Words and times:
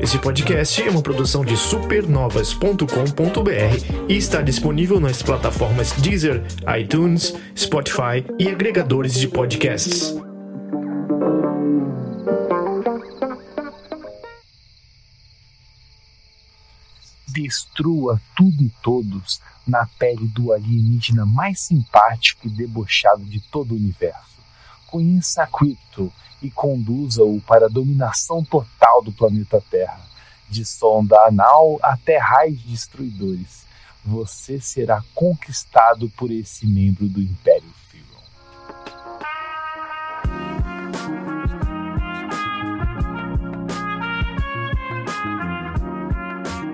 Esse 0.00 0.18
podcast 0.18 0.82
é 0.82 0.90
uma 0.90 1.00
produção 1.00 1.44
de 1.44 1.56
supernovas.com.br 1.56 4.08
e 4.08 4.16
está 4.16 4.42
disponível 4.42 4.98
nas 4.98 5.22
plataformas 5.22 5.92
Deezer, 5.92 6.42
iTunes, 6.76 7.32
Spotify 7.56 8.26
e 8.36 8.48
agregadores 8.48 9.14
de 9.14 9.28
podcasts. 9.28 10.16
Destrua 17.28 18.20
tudo 18.36 18.64
e 18.64 18.72
todos 18.82 19.40
na 19.64 19.86
pele 19.98 20.26
do 20.26 20.52
alienígena 20.52 21.24
mais 21.24 21.60
simpático 21.60 22.48
e 22.48 22.50
debochado 22.50 23.24
de 23.24 23.40
todo 23.40 23.72
o 23.72 23.76
universo. 23.76 24.31
Crypto 25.46 26.12
e 26.42 26.50
conduza-o 26.50 27.40
para 27.42 27.66
a 27.66 27.68
dominação 27.68 28.44
total 28.44 29.02
do 29.02 29.12
planeta 29.12 29.62
Terra. 29.70 30.00
De 30.48 30.64
sonda 30.64 31.16
anal 31.26 31.78
até 31.82 32.18
raios 32.18 32.60
destruidores, 32.62 33.64
você 34.04 34.60
será 34.60 35.02
conquistado 35.14 36.10
por 36.10 36.30
esse 36.30 36.66
membro 36.66 37.08
do 37.08 37.20
Império 37.20 37.70
Firon. 37.88 38.02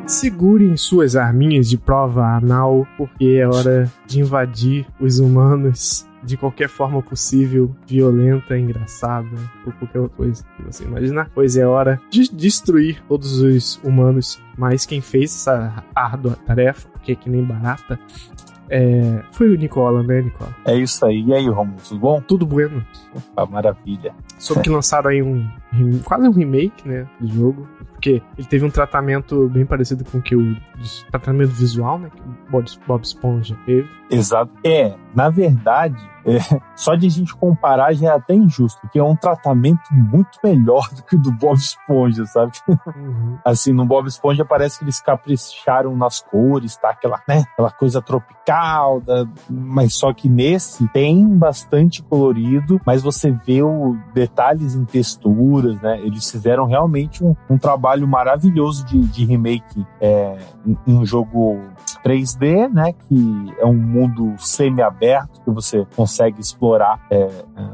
Segurem 0.07 0.77
suas 0.77 1.15
arminhas 1.15 1.69
de 1.69 1.77
prova 1.77 2.37
anal, 2.37 2.87
porque 2.97 3.39
é 3.41 3.47
hora 3.47 3.93
de 4.07 4.21
invadir 4.21 4.87
os 4.99 5.19
humanos 5.19 6.08
de 6.23 6.37
qualquer 6.37 6.69
forma 6.69 7.03
possível, 7.03 7.75
violenta, 7.87 8.59
engraçada, 8.59 9.29
ou 9.67 9.73
qualquer 9.73 10.01
outra 10.01 10.17
coisa 10.17 10.45
que 10.57 10.63
você 10.63 10.85
imaginar. 10.85 11.31
Pois 11.35 11.57
é 11.57 11.67
hora 11.67 12.01
de 12.11 12.31
destruir 12.33 13.03
todos 13.09 13.41
os 13.41 13.81
humanos. 13.83 14.41
Mas 14.57 14.85
quem 14.85 15.01
fez 15.01 15.35
essa 15.35 15.85
árdua 15.95 16.37
tarefa, 16.45 16.89
porque 16.89 17.13
é 17.13 17.15
que 17.15 17.31
nem 17.31 17.45
barata, 17.45 17.99
é, 18.71 19.23
foi 19.33 19.49
o 19.49 19.57
Nicola, 19.57 20.03
né, 20.03 20.21
Nicola? 20.21 20.55
É 20.65 20.77
isso 20.77 21.05
aí. 21.07 21.23
E 21.23 21.33
aí, 21.33 21.49
Romulo, 21.49 21.79
tudo 21.87 22.01
bom? 22.01 22.21
Tudo 22.21 22.47
bueno. 22.47 22.85
Opa, 23.15 23.47
maravilha. 23.47 24.15
Soube 24.39 24.63
que 24.63 24.71
lançaram 24.71 25.11
aí 25.11 25.23
um 25.23 25.49
quase 26.05 26.29
um 26.29 26.33
remake, 26.33 26.87
né, 26.87 27.07
do 27.21 27.29
jogo, 27.29 27.69
porque 27.99 28.23
ele 28.39 28.47
teve 28.47 28.65
um 28.65 28.71
tratamento 28.71 29.49
bem 29.49 29.67
parecido 29.67 30.05
com 30.05 30.19
o 30.19 30.23
que 30.23 30.37
o 30.37 30.57
tratamento 31.11 31.51
visual, 31.51 31.99
né, 31.99 32.09
que 32.15 32.23
o 32.23 32.77
Bob, 32.87 33.03
Esponja 33.03 33.59
teve. 33.67 33.89
Exato. 34.09 34.53
É, 34.65 34.95
na 35.15 35.29
verdade, 35.29 35.99
é, 36.25 36.39
só 36.77 36.95
de 36.95 37.07
a 37.07 37.11
gente 37.11 37.35
comparar 37.35 37.93
já 37.95 38.09
é 38.09 38.13
até 38.13 38.35
injusto, 38.35 38.81
porque 38.83 38.99
é 38.99 39.03
um 39.03 39.17
tratamento 39.17 39.83
muito 39.93 40.39
melhor 40.45 40.89
do 40.95 41.03
que 41.03 41.17
o 41.17 41.19
do 41.19 41.33
Bob 41.33 41.57
Esponja, 41.57 42.25
sabe? 42.27 42.53
Uhum. 42.69 43.39
Assim, 43.45 43.73
no 43.73 43.85
Bob 43.85 44.07
Esponja 44.07 44.45
parece 44.45 44.79
que 44.79 44.85
eles 44.85 45.01
capricharam 45.01 45.97
nas 45.97 46.21
cores, 46.21 46.77
tá? 46.77 46.91
Aquela, 46.91 47.21
né? 47.27 47.45
Aquela 47.53 47.71
coisa 47.71 48.03
tropical, 48.03 49.01
da... 49.01 49.27
mas 49.49 49.95
só 49.95 50.13
que 50.13 50.29
nesse 50.29 50.87
tem 50.89 51.27
bastante 51.37 52.03
colorido, 52.03 52.81
mas 52.85 53.03
você 53.03 53.31
vê 53.31 53.63
o 53.63 53.97
detalhes 54.15 54.75
em 54.75 54.85
texturas, 54.85 55.81
né? 55.81 55.99
Eles 56.01 56.31
fizeram 56.31 56.67
realmente 56.67 57.25
um, 57.25 57.35
um 57.49 57.59
trabalho 57.59 57.88
maravilhoso 57.97 58.85
de, 58.85 58.99
de 59.01 59.25
remake 59.25 59.87
é, 60.01 60.37
em 60.87 60.95
um 60.95 61.05
jogo 61.05 61.61
3D, 62.05 62.69
né? 62.69 62.93
Que 62.93 63.55
é 63.59 63.67
um 63.67 63.75
mundo 63.75 64.35
semi-aberto 64.39 65.41
que 65.43 65.51
você 65.51 65.87
consegue 65.97 66.41
explorar 66.41 67.01
é, 67.11 67.29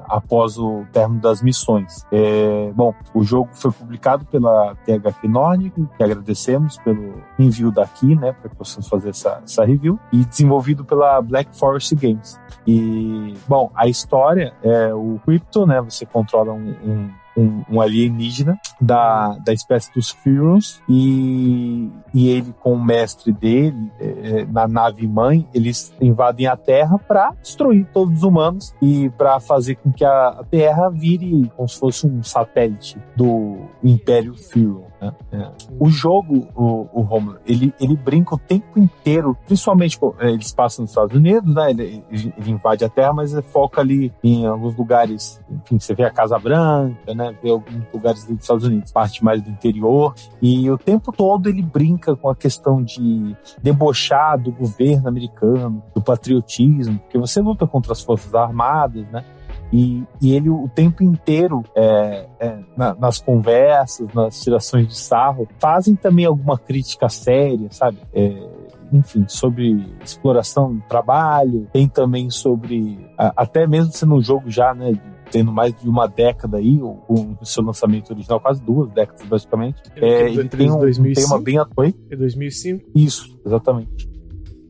após 0.07 0.59
o 0.59 0.85
término 0.93 1.21
das 1.21 1.43
missões. 1.43 2.07
É, 2.13 2.71
bom, 2.75 2.95
o 3.15 3.23
jogo 3.23 3.51
foi 3.53 3.73
publicado 3.73 4.25
pela 4.27 4.75
THQ 4.87 5.29
Nordic, 5.29 5.89
que 5.97 6.03
agradecemos 6.03 6.79
pelo 6.79 7.15
envio 7.39 7.71
daqui, 7.71 8.15
né? 8.15 8.33
Para 8.33 8.51
que 8.51 8.57
possamos 8.57 8.89
fazer 8.89 9.11
essa, 9.11 9.41
essa 9.45 9.65
review, 9.65 9.99
e 10.13 10.25
desenvolvido 10.25 10.85
pela 10.85 11.21
Black 11.21 11.57
Forest 11.57 11.95
Games. 11.95 12.39
E, 12.67 13.35
bom, 13.47 13.71
a 13.75 13.87
história 13.87 14.55
é 14.63 14.95
o 14.95 15.21
Crypto, 15.25 15.67
né? 15.67 15.81
Você 15.83 16.07
controla 16.07 16.53
um, 16.53 16.71
um 16.85 17.11
um, 17.37 17.63
um, 17.71 17.81
alienígena 17.81 18.59
da, 18.81 19.37
da 19.45 19.53
espécie 19.53 19.93
dos 19.93 20.11
Furons 20.11 20.83
e, 20.89 21.91
e 22.13 22.29
ele 22.29 22.55
com 22.61 22.75
o 22.75 22.85
mestre 22.85 23.33
dele 23.33 23.91
é, 23.99 24.45
na 24.47 24.69
nave 24.69 25.07
mãe 25.07 25.47
eles 25.53 25.93
invadem 26.01 26.47
a 26.47 26.57
Terra 26.57 26.99
para 26.99 27.33
destruir 27.43 27.87
todos 27.93 28.19
os 28.19 28.23
humanos 28.23 28.75
e 28.81 29.11
para 29.11 29.41
fazer 29.41 29.77
com 29.77 29.93
que 29.93 30.05
a 30.05 30.45
Terra 30.51 30.89
vire 30.91 31.51
como 31.57 31.69
se 31.69 31.79
fosse 31.79 32.07
um 32.07 32.23
satélite 32.23 32.99
do 33.17 33.57
Império 33.83 34.35
Furon. 34.35 34.95
Né? 35.01 35.13
É. 35.33 35.51
O 35.79 35.89
jogo, 35.89 36.49
o, 36.55 36.89
o 36.93 37.01
Romulo, 37.03 37.39
ele, 37.47 37.75
ele 37.81 37.97
brinca 37.97 38.35
o 38.35 38.39
tempo 38.39 38.79
inteiro, 38.79 39.37
principalmente 39.47 39.99
é, 40.19 40.31
eles 40.31 40.53
passam 40.53 40.83
nos 40.83 40.91
Estados 40.91 41.15
Unidos, 41.15 41.55
né? 41.55 41.71
Ele, 41.71 42.05
ele 42.11 42.51
invade 42.51 42.85
a 42.85 42.89
Terra, 42.89 43.13
mas 43.13 43.35
foca 43.47 43.81
ali 43.81 44.13
em 44.23 44.47
alguns 44.47 44.77
lugares, 44.77 45.41
enfim, 45.51 45.79
você 45.79 45.95
vê 45.95 46.05
a 46.05 46.11
Casa 46.11 46.39
Branca, 46.39 47.15
né? 47.15 47.24
Vê 47.43 47.51
alguns 47.51 47.85
lugares 47.93 48.25
dos 48.25 48.41
Estados 48.41 48.65
Unidos, 48.65 48.93
parte 48.93 49.25
mais 49.25 49.43
do 49.43 49.51
interior, 49.51 50.15
e 50.41 50.71
o 50.71 50.79
tempo 50.79 51.13
todo 51.13 51.49
ele 51.49 51.63
brinca 51.63 52.17
com 52.17 52.29
a 52.29 52.35
questão 52.35 52.83
de 52.83 53.37
debochar 53.63 54.39
do 54.39 54.53
governo 54.53 55.09
americano, 55.09 55.83
do 55.95 56.03
patriotismo, 56.03 56.99
porque 56.99 57.19
você 57.19 57.41
luta 57.41 57.67
contra 57.67 57.93
as 57.93 58.03
forças 58.03 58.35
armadas, 58.35 59.07
né? 59.09 59.25
E, 59.73 60.05
e 60.21 60.35
ele 60.35 60.51
o 60.51 60.69
tempo 60.73 61.03
inteiro, 61.03 61.65
é, 61.75 62.27
é, 62.39 62.59
na, 62.77 62.95
nas 62.95 63.19
conversas, 63.19 64.07
nas 64.15 64.41
tirações 64.41 64.87
de 64.87 64.97
sarro, 64.97 65.49
fazem 65.59 65.97
também 65.97 66.27
alguma 66.27 66.57
crítica 66.57 67.09
séria, 67.09 67.67
sabe? 67.73 67.99
É, 68.13 68.49
enfim, 68.93 69.25
sobre 69.27 69.85
exploração 70.05 70.77
do 70.77 70.83
trabalho, 70.83 71.67
tem 71.73 71.89
também 71.89 72.31
sobre, 72.31 73.11
até 73.19 73.67
mesmo 73.67 73.93
sendo 73.93 74.15
um 74.15 74.23
jogo 74.23 74.49
já, 74.49 74.73
né, 74.73 74.93
tendo 75.35 75.51
mais 75.51 75.75
de 75.75 75.89
uma 75.89 76.07
década 76.07 76.59
aí, 76.59 76.81
o, 76.81 76.97
o 77.09 77.45
seu 77.45 77.65
lançamento 77.65 78.13
original, 78.13 78.39
quase 78.39 78.63
duas 78.63 78.89
décadas 78.93 79.27
basicamente. 79.27 79.83
É, 79.97 80.31
ele 80.31 80.49
tem 80.49 80.71
um, 80.71 80.77
um 80.77 81.13
tema 81.13 81.41
bem 81.43 81.59
atual. 81.59 81.89
É 82.09 82.15
2005? 82.15 82.91
Isso, 82.95 83.37
exatamente 83.45 84.15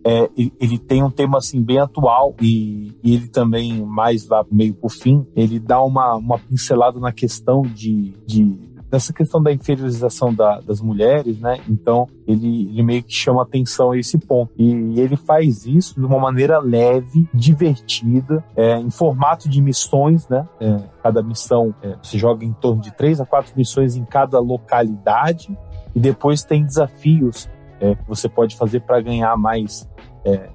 é, 0.06 0.28
ele 0.60 0.78
tem 0.78 1.02
um 1.02 1.10
tema 1.10 1.38
assim 1.38 1.62
bem 1.62 1.78
atual 1.78 2.34
e, 2.40 2.92
e, 3.02 3.14
ele 3.14 3.26
também 3.26 3.82
mais 3.86 4.28
lá 4.28 4.44
meio 4.52 4.74
por 4.74 4.90
fim 4.90 5.26
ele 5.34 5.58
dá 5.58 5.82
uma, 5.82 6.14
uma 6.16 6.38
pincelada 6.38 7.00
na 7.00 7.10
questão 7.10 7.62
de, 7.62 8.12
de 8.26 8.73
dessa 8.94 9.12
questão 9.12 9.42
da 9.42 9.52
inferiorização 9.52 10.32
da, 10.32 10.60
das 10.60 10.80
mulheres, 10.80 11.40
né? 11.40 11.58
Então 11.68 12.06
ele, 12.28 12.68
ele, 12.70 12.82
meio 12.84 13.02
que 13.02 13.12
chama 13.12 13.42
atenção 13.42 13.90
a 13.90 13.98
esse 13.98 14.16
ponto 14.18 14.52
e, 14.56 14.72
e 14.72 15.00
ele 15.00 15.16
faz 15.16 15.66
isso 15.66 15.98
de 15.98 16.06
uma 16.06 16.20
maneira 16.20 16.60
leve, 16.60 17.28
divertida, 17.34 18.44
é, 18.54 18.78
em 18.78 18.90
formato 18.90 19.48
de 19.48 19.60
missões, 19.60 20.28
né? 20.28 20.48
É, 20.60 20.76
cada 21.02 21.24
missão 21.24 21.74
é, 21.82 21.96
se 22.04 22.16
joga 22.16 22.44
em 22.44 22.52
torno 22.52 22.80
de 22.80 22.94
três 22.94 23.20
a 23.20 23.26
quatro 23.26 23.52
missões 23.56 23.96
em 23.96 24.04
cada 24.04 24.38
localidade 24.38 25.58
e 25.92 25.98
depois 25.98 26.44
tem 26.44 26.64
desafios 26.64 27.48
é, 27.80 27.96
que 27.96 28.06
você 28.06 28.28
pode 28.28 28.56
fazer 28.56 28.80
para 28.80 29.00
ganhar 29.00 29.36
mais. 29.36 29.88
É, 30.24 30.48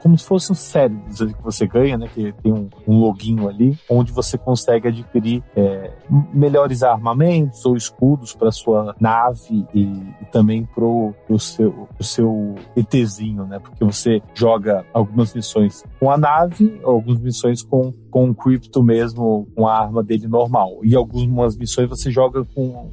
como 0.00 0.16
se 0.16 0.24
fosse 0.24 0.52
um 0.52 0.54
cérebro 0.54 1.00
que 1.10 1.42
você 1.42 1.66
ganha, 1.66 1.96
né? 1.96 2.08
Que 2.14 2.32
tem 2.32 2.52
um, 2.52 2.68
um 2.86 3.00
loginho 3.00 3.48
ali, 3.48 3.78
onde 3.88 4.12
você 4.12 4.38
consegue 4.38 4.88
adquirir 4.88 5.42
é, 5.56 5.90
melhores 6.32 6.82
armamentos 6.82 7.64
ou 7.64 7.76
escudos 7.76 8.34
para 8.34 8.50
sua 8.50 8.94
nave 9.00 9.66
e, 9.74 9.82
e 9.82 10.24
também 10.32 10.64
para 10.64 10.84
o 10.84 11.38
seu, 11.38 11.88
seu 12.00 12.54
ETzinho, 12.76 13.44
né? 13.44 13.58
Porque 13.58 13.84
você 13.84 14.22
joga 14.34 14.84
algumas 14.92 15.34
missões 15.34 15.84
com 15.98 16.10
a 16.10 16.16
nave, 16.16 16.80
algumas 16.84 17.20
missões 17.20 17.62
com, 17.62 17.92
com 18.10 18.30
o 18.30 18.34
Crypto 18.34 18.82
mesmo, 18.82 19.46
com 19.54 19.66
a 19.66 19.78
arma 19.78 20.02
dele 20.02 20.28
normal. 20.28 20.78
E 20.82 20.94
algumas 20.94 21.56
missões 21.56 21.88
você 21.88 22.10
joga 22.10 22.44
com 22.54 22.90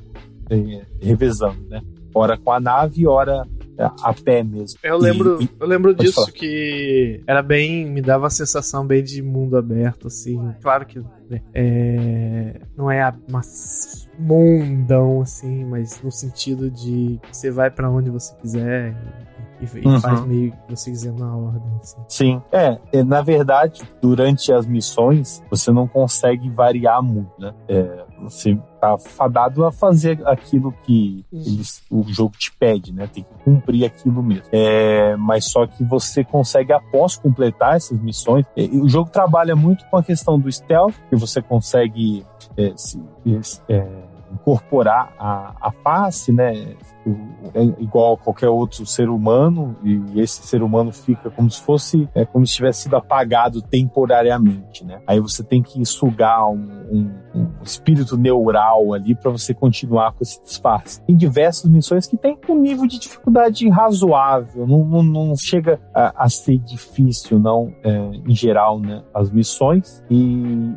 é, 0.50 0.86
revezando, 1.02 1.62
né? 1.70 1.82
ora 2.16 2.38
com 2.38 2.52
a 2.52 2.60
nave, 2.62 3.06
ora 3.06 3.46
a 3.78 4.14
pé 4.14 4.44
mesmo. 4.44 4.80
Eu 4.84 4.98
lembro, 4.98 5.42
e, 5.42 5.50
eu 5.60 5.68
lembro 5.68 5.94
disso 5.94 6.14
falar. 6.14 6.32
que 6.32 7.22
era 7.28 7.42
bem, 7.42 7.86
me 7.86 8.02
dava 8.02 8.28
a 8.28 8.30
sensação 8.30 8.86
bem 8.86 9.04
de 9.04 9.22
mundo 9.22 9.58
aberto, 9.58 10.08
assim. 10.08 10.40
Claro 10.62 10.86
que 10.86 11.00
né, 11.30 11.42
é, 11.54 12.62
não 12.76 12.90
é 12.90 13.12
uma 13.28 13.42
mundão 14.18 15.22
assim, 15.22 15.66
mas 15.66 16.02
no 16.02 16.12
sentido 16.12 16.70
de 16.70 17.20
você 17.32 17.52
vai 17.52 17.70
para 17.70 17.90
onde 17.90 18.10
você 18.10 18.34
quiser 18.36 18.96
e, 19.35 19.35
e 19.62 19.88
uhum. 19.88 20.00
faz 20.00 20.26
meio 20.26 20.52
que 20.52 20.76
você 20.76 20.92
quiser 20.92 21.14
na 21.14 21.36
ordem. 21.36 21.62
Assim. 21.82 22.02
Sim, 22.08 22.42
é, 22.52 22.80
é, 22.92 23.04
na 23.04 23.22
verdade, 23.22 23.82
durante 24.02 24.52
as 24.52 24.66
missões 24.66 25.44
você 25.50 25.72
não 25.72 25.88
consegue 25.88 26.50
variar 26.50 27.02
muito, 27.02 27.32
né? 27.40 27.54
É, 27.68 28.06
você 28.22 28.58
tá 28.80 28.98
fadado 28.98 29.66
a 29.66 29.72
fazer 29.72 30.20
aquilo 30.28 30.74
que 30.84 31.26
eles, 31.32 31.84
o 31.90 32.04
jogo 32.08 32.36
te 32.38 32.52
pede, 32.52 32.94
né? 32.94 33.08
Tem 33.08 33.24
que 33.24 33.44
cumprir 33.44 33.86
aquilo 33.86 34.22
mesmo. 34.22 34.48
É, 34.52 35.16
mas 35.18 35.46
só 35.46 35.66
que 35.66 35.84
você 35.84 36.24
consegue, 36.24 36.74
após 36.74 37.16
completar 37.16 37.76
essas 37.76 38.00
missões, 38.00 38.46
é, 38.56 38.64
o 38.64 38.88
jogo 38.88 39.10
trabalha 39.10 39.56
muito 39.56 39.86
com 39.90 39.98
a 39.98 40.04
questão 40.04 40.40
do 40.40 40.52
stealth, 40.52 40.96
que 41.10 41.16
você 41.16 41.42
consegue 41.42 42.26
é, 42.58 42.74
se, 42.76 43.02
é, 43.70 43.82
incorporar 44.32 45.14
a, 45.20 45.56
a 45.62 45.72
face, 45.72 46.32
né? 46.32 46.76
é 47.54 47.64
igual 47.80 48.14
a 48.14 48.18
qualquer 48.18 48.50
outro 48.50 48.86
ser 48.86 49.10
humano 49.10 49.76
e 49.84 50.20
esse 50.20 50.42
ser 50.42 50.64
humano 50.64 50.92
fica 50.92 51.30
como 51.30 51.50
se 51.50 51.62
fosse 51.62 52.10
é, 52.16 52.26
como 52.26 52.46
se 52.48 52.56
tivesse 52.56 52.84
sido 52.84 52.96
apagado 52.96 53.62
temporariamente, 53.62 54.84
né? 54.84 55.00
Aí 55.06 55.20
você 55.20 55.44
tem 55.44 55.62
que 55.62 55.86
sugar 55.86 56.48
um, 56.50 56.58
um, 56.92 57.14
um 57.36 57.64
espírito 57.64 58.18
neural 58.18 58.94
ali 58.94 59.14
para 59.14 59.32
você 59.32 59.54
continuar 59.54 60.14
com 60.14 60.24
esse 60.24 60.42
disfarce. 60.42 61.02
Tem 61.04 61.16
diversas 61.16 61.70
missões 61.70 62.08
que 62.08 62.18
tem 62.18 62.38
um 62.48 62.60
nível 62.60 62.88
de 62.88 63.00
dificuldade 63.00 63.68
razoável, 63.70 64.66
não, 64.66 64.86
não, 64.86 65.04
não 65.04 65.36
chega 65.36 65.80
a, 65.94 66.26
a, 66.26 66.30
ser 66.30 66.58
difícil 66.60 67.40
não 67.40 67.74
é, 67.84 67.92
em 68.28 68.36
geral, 68.36 68.80
né? 68.80 69.04
As 69.14 69.32
missões 69.32 70.04
e, 70.10 70.16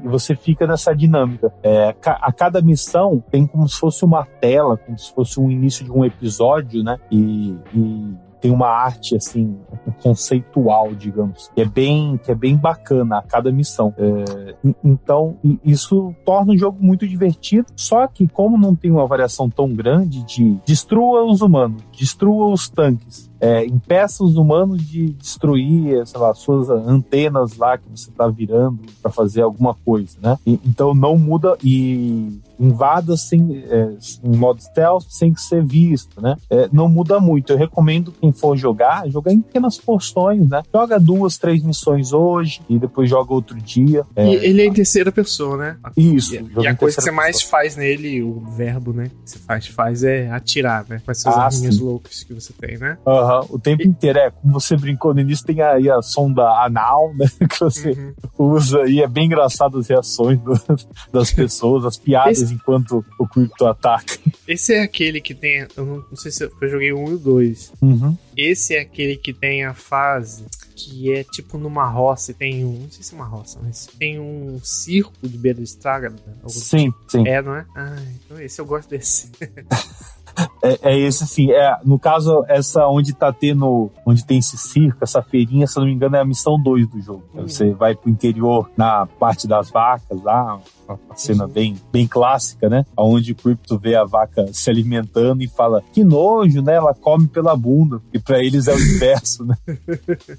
e 0.05 0.08
você 0.08 0.34
fica 0.34 0.66
nessa 0.66 0.94
dinâmica. 0.94 1.52
É, 1.62 1.94
a 2.05 2.32
cada 2.32 2.61
missão 2.61 3.22
tem 3.31 3.46
como 3.46 3.69
se 3.69 3.78
fosse 3.78 4.04
uma 4.04 4.25
tela, 4.25 4.76
como 4.76 4.99
se 4.99 5.12
fosse 5.12 5.40
um 5.40 5.50
início 5.50 5.84
de 5.84 5.90
um 5.90 6.04
episódio 6.04 6.58
né? 6.82 6.99
E, 7.11 7.56
e 7.75 8.14
tem 8.40 8.50
uma 8.50 8.69
arte 8.69 9.17
assim 9.17 9.58
conceitual, 10.02 10.94
digamos, 10.94 11.50
que 11.55 11.61
é 11.61 11.64
bem 11.64 12.19
que 12.23 12.31
é 12.31 12.35
bem 12.35 12.56
bacana 12.56 13.19
a 13.19 13.23
cada 13.23 13.50
missão. 13.50 13.94
É, 13.96 14.55
então 14.85 15.37
isso 15.64 16.14
torna 16.25 16.52
o 16.52 16.58
jogo 16.58 16.79
muito 16.81 17.06
divertido. 17.06 17.67
Só 17.76 18.06
que 18.06 18.26
como 18.29 18.56
não 18.56 18.75
tem 18.75 18.90
uma 18.90 19.06
variação 19.06 19.49
tão 19.49 19.73
grande 19.75 20.25
de 20.25 20.58
destrua 20.64 21.25
os 21.25 21.40
humanos, 21.40 21.82
destrua 21.99 22.47
os 22.53 22.69
tanques, 22.69 23.29
é, 23.41 23.65
impeça 23.65 24.25
os 24.25 24.37
humanos 24.37 24.87
de 24.87 25.11
destruir, 25.12 26.06
sei 26.06 26.21
lá, 26.21 26.35
suas 26.35 26.69
antenas 26.71 27.56
lá 27.56 27.79
que 27.79 27.89
você 27.89 28.11
está 28.11 28.29
virando 28.29 28.81
para 29.00 29.11
fazer 29.11 29.43
alguma 29.43 29.75
coisa, 29.75 30.17
né? 30.21 30.37
E, 30.47 30.61
então 30.65 30.95
não 30.95 31.17
muda 31.17 31.56
e 31.62 32.41
invada 32.59 33.17
sem, 33.17 33.62
é, 33.69 33.93
em 34.25 34.37
modo 34.37 34.61
stealth 34.61 35.05
sem 35.09 35.35
ser 35.37 35.65
visto, 35.65 36.21
né? 36.21 36.37
É, 36.50 36.69
não 36.73 36.89
muda 36.89 37.21
muito. 37.21 37.53
Eu 37.53 37.56
recomendo 37.56 38.12
quem 38.12 38.33
for 38.33 38.56
jogar, 38.56 39.09
jogar 39.09 39.33
em 39.33 39.41
pequenas 39.41 39.79
porções, 39.79 40.49
né? 40.49 40.62
Joga 40.75 40.99
duas, 40.99 41.39
três 41.39 41.62
missões 41.62 42.12
hoje 42.12 42.61
e 42.69 42.79
depois 42.79 43.09
joga 43.09 43.33
outro 43.33 43.56
dia. 43.56 44.05
É, 44.17 44.27
e 44.27 44.35
ele 44.35 44.62
é 44.62 44.67
em 44.67 44.73
terceira 44.73 45.12
pessoa, 45.12 45.56
né? 45.56 45.77
Isso. 45.97 46.35
E, 46.35 46.39
e 46.39 46.67
a 46.67 46.75
coisa 46.75 46.97
que 46.97 47.03
você 47.03 47.11
pessoa. 47.11 47.12
mais 47.12 47.43
faz 47.43 47.77
nele, 47.77 48.21
o 48.23 48.41
verbo, 48.56 48.93
né? 48.93 49.11
Que 49.25 49.31
você 49.31 49.39
faz, 49.39 49.67
faz 49.69 50.03
é 50.03 50.29
atirar, 50.31 50.85
né? 50.89 51.00
Com 51.05 51.12
essas 51.12 51.27
ah, 51.27 51.45
arminhas 51.45 51.79
loucas 51.88 52.23
que 52.23 52.35
você 52.35 52.52
tem, 52.52 52.79
né? 52.79 52.99
Aham. 53.06 53.40
Uhum. 53.40 53.46
O 53.50 53.58
tempo 53.58 53.82
e... 53.82 53.87
inteiro, 53.87 54.19
é. 54.19 54.31
Como 54.31 54.52
você 54.52 54.76
brincou 54.76 55.14
no 55.14 55.20
início, 55.20 55.46
tem 55.46 55.61
aí 55.61 55.90
a 55.90 56.02
sonda 56.02 56.43
anal, 56.62 57.14
né? 57.14 57.26
Que 57.49 57.61
você 57.61 57.90
uhum. 57.90 58.14
usa 58.38 58.87
e 58.87 59.00
é 59.00 59.08
bem 59.08 59.26
engraçado 59.26 59.79
as 59.79 59.88
reações 59.88 60.38
do, 60.40 60.52
das 61.12 61.32
pessoas, 61.32 61.85
as 61.85 61.96
piadas 61.96 62.43
Esse... 62.43 62.55
enquanto 62.55 63.05
o 63.19 63.26
Crypto 63.26 63.67
ataca. 63.67 64.19
Esse 64.46 64.75
é 64.75 64.82
aquele 64.82 65.20
que 65.20 65.35
tem. 65.35 65.67
Eu 65.76 65.85
não, 65.85 66.05
não 66.11 66.17
sei 66.17 66.31
se 66.31 66.44
eu, 66.44 66.52
eu 66.61 66.69
joguei 66.69 66.93
um 66.93 67.14
e 67.14 67.17
dois. 67.17 67.73
Uhum. 67.81 68.17
Esse 68.37 68.76
é 68.76 68.81
aquele 68.81 69.17
que 69.17 69.32
tem 69.32 69.64
a 69.64 69.75
fase 69.75 70.44
que 70.79 71.12
é 71.12 71.25
tipo 71.25 71.58
numa 71.58 71.87
roça 71.88 72.31
e 72.31 72.35
tem 72.35 72.64
um. 72.64 72.82
Não 72.82 72.90
sei 72.90 73.02
se 73.02 73.12
é 73.12 73.17
uma 73.17 73.26
roça, 73.26 73.58
mas 73.61 73.87
tem 73.99 74.20
um 74.20 74.61
circo 74.62 75.12
de 75.23 75.37
beira 75.37 75.58
de 75.58 75.64
estrada. 75.64 76.11
Né? 76.11 76.17
Sim, 76.46 76.94
sim. 77.08 77.26
É, 77.26 77.43
não 77.43 77.56
é? 77.56 77.67
Ah, 77.75 77.96
então 78.25 78.40
esse 78.40 78.61
eu 78.61 78.64
gosto 78.64 78.88
desse. 78.88 79.31
É, 80.62 80.93
é, 80.93 80.99
esse 80.99 81.25
assim, 81.25 81.50
é, 81.50 81.79
no 81.85 81.99
caso, 81.99 82.44
essa 82.49 82.87
onde 82.87 83.12
tá 83.12 83.32
tendo, 83.32 83.90
onde 84.06 84.25
tem 84.25 84.38
esse 84.38 84.56
circo, 84.56 84.99
essa 85.02 85.23
feirinha, 85.23 85.67
se 85.67 85.79
não 85.79 85.87
me 85.87 85.93
engano, 85.93 86.17
é 86.17 86.20
a 86.20 86.25
missão 86.25 86.61
2 86.61 86.88
do 86.88 87.00
jogo. 87.00 87.25
Uhum. 87.35 87.49
Você 87.49 87.73
vai 87.73 87.94
pro 87.94 88.11
interior, 88.11 88.70
na 88.76 89.06
parte 89.06 89.46
das 89.46 89.70
vacas 89.70 90.23
lá, 90.23 90.61
uma 90.88 91.17
cena 91.17 91.44
uhum. 91.44 91.50
bem, 91.50 91.76
bem 91.93 92.06
clássica, 92.06 92.69
né? 92.69 92.85
Onde 92.96 93.32
o 93.32 93.35
Crypto 93.35 93.79
vê 93.79 93.94
a 93.94 94.05
vaca 94.05 94.46
se 94.52 94.70
alimentando 94.70 95.43
e 95.43 95.49
fala, 95.49 95.82
que 95.93 96.05
nojo, 96.05 96.62
né? 96.62 96.75
Ela 96.75 96.94
come 96.94 97.26
pela 97.26 97.56
bunda, 97.56 98.00
e 98.12 98.19
para 98.19 98.43
eles 98.43 98.69
é 98.69 98.75
o 98.75 98.79
inverso, 98.79 99.44
né? 99.44 99.56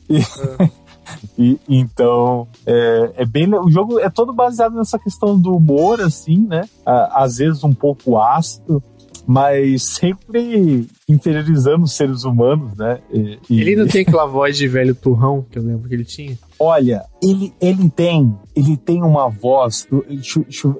E, 0.09 0.19
E, 1.37 1.59
então, 1.67 2.47
é, 2.65 3.13
é, 3.17 3.25
bem. 3.25 3.53
O 3.55 3.69
jogo 3.69 3.99
é 3.99 4.09
todo 4.09 4.33
baseado 4.33 4.75
nessa 4.75 4.99
questão 4.99 5.39
do 5.39 5.55
humor, 5.55 6.01
assim, 6.01 6.45
né? 6.47 6.61
às 6.85 7.37
vezes 7.37 7.63
um 7.63 7.73
pouco 7.73 8.17
ácido, 8.17 8.83
mas 9.27 9.83
sempre 9.83 10.87
inferiorizando 11.07 11.83
os 11.83 11.95
seres 11.95 12.23
humanos, 12.23 12.75
né? 12.75 12.99
E, 13.11 13.39
ele 13.49 13.75
não 13.75 13.87
tem 13.87 14.01
aquela 14.07 14.25
voz 14.25 14.57
de 14.57 14.67
velho 14.67 14.95
turrão 14.95 15.45
que 15.49 15.57
eu 15.57 15.63
lembro 15.63 15.87
que 15.87 15.95
ele 15.95 16.05
tinha? 16.05 16.37
Olha, 16.59 17.05
ele, 17.21 17.53
ele 17.61 17.89
tem 17.89 18.37
ele 18.59 18.75
tem 18.75 19.01
uma 19.01 19.29
voz 19.29 19.87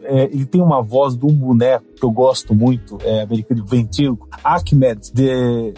é, 0.04 0.24
ele 0.26 0.46
tem 0.46 0.62
uma 0.62 0.82
voz 0.82 1.16
de 1.16 1.26
um 1.26 1.34
boneco 1.34 1.86
que 1.96 2.04
eu 2.04 2.12
gosto 2.12 2.54
muito, 2.54 2.98
é 3.04 3.22
americano, 3.22 3.66
ventríloco, 3.66 4.28
Ahmed, 4.44 5.14
de, 5.14 5.74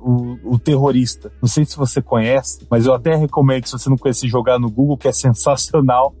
o, 0.00 0.54
o, 0.54 0.58
terrorista. 0.58 1.32
Não 1.40 1.48
sei 1.48 1.64
se 1.64 1.76
você 1.76 2.00
conhece, 2.00 2.66
mas 2.70 2.86
eu 2.86 2.94
até 2.94 3.14
recomendo, 3.14 3.66
se 3.66 3.72
você 3.72 3.88
não 3.88 3.96
conhece, 3.96 4.28
jogar 4.28 4.58
no 4.58 4.70
Google, 4.70 4.96
que 4.96 5.08
é 5.08 5.12
sensacional. 5.12 6.14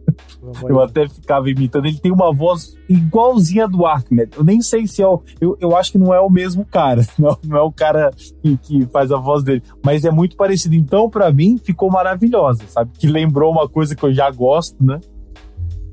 eu 0.68 0.80
até 0.80 1.08
ficava 1.08 1.48
imitando. 1.50 1.86
Ele 1.86 1.98
tem 1.98 2.12
uma 2.12 2.32
voz 2.32 2.74
igualzinha 2.88 3.68
do 3.68 3.86
Ahmed. 3.86 4.30
Eu 4.36 4.44
nem 4.44 4.60
sei 4.60 4.86
se 4.86 5.02
é 5.02 5.06
o. 5.06 5.22
Eu, 5.40 5.56
eu 5.60 5.76
acho 5.76 5.92
que 5.92 5.98
não 5.98 6.12
é 6.12 6.20
o 6.20 6.30
mesmo 6.30 6.64
cara. 6.64 7.06
Não, 7.18 7.38
não 7.44 7.56
é 7.56 7.60
o 7.60 7.70
cara 7.70 8.10
que, 8.42 8.56
que 8.56 8.86
faz 8.86 9.12
a 9.12 9.16
voz 9.16 9.44
dele. 9.44 9.62
Mas 9.84 10.04
é 10.04 10.10
muito 10.10 10.34
parecido. 10.34 10.74
Então, 10.74 11.08
para 11.08 11.30
mim, 11.30 11.56
ficou 11.62 11.88
maravilhosa, 11.90 12.64
sabe? 12.66 12.90
Que 12.98 13.06
lembrou 13.24 13.52
uma 13.52 13.68
coisa 13.68 13.94
que 13.94 14.02
eu 14.02 14.12
já 14.12 14.30
gosto, 14.30 14.76
né? 14.84 15.00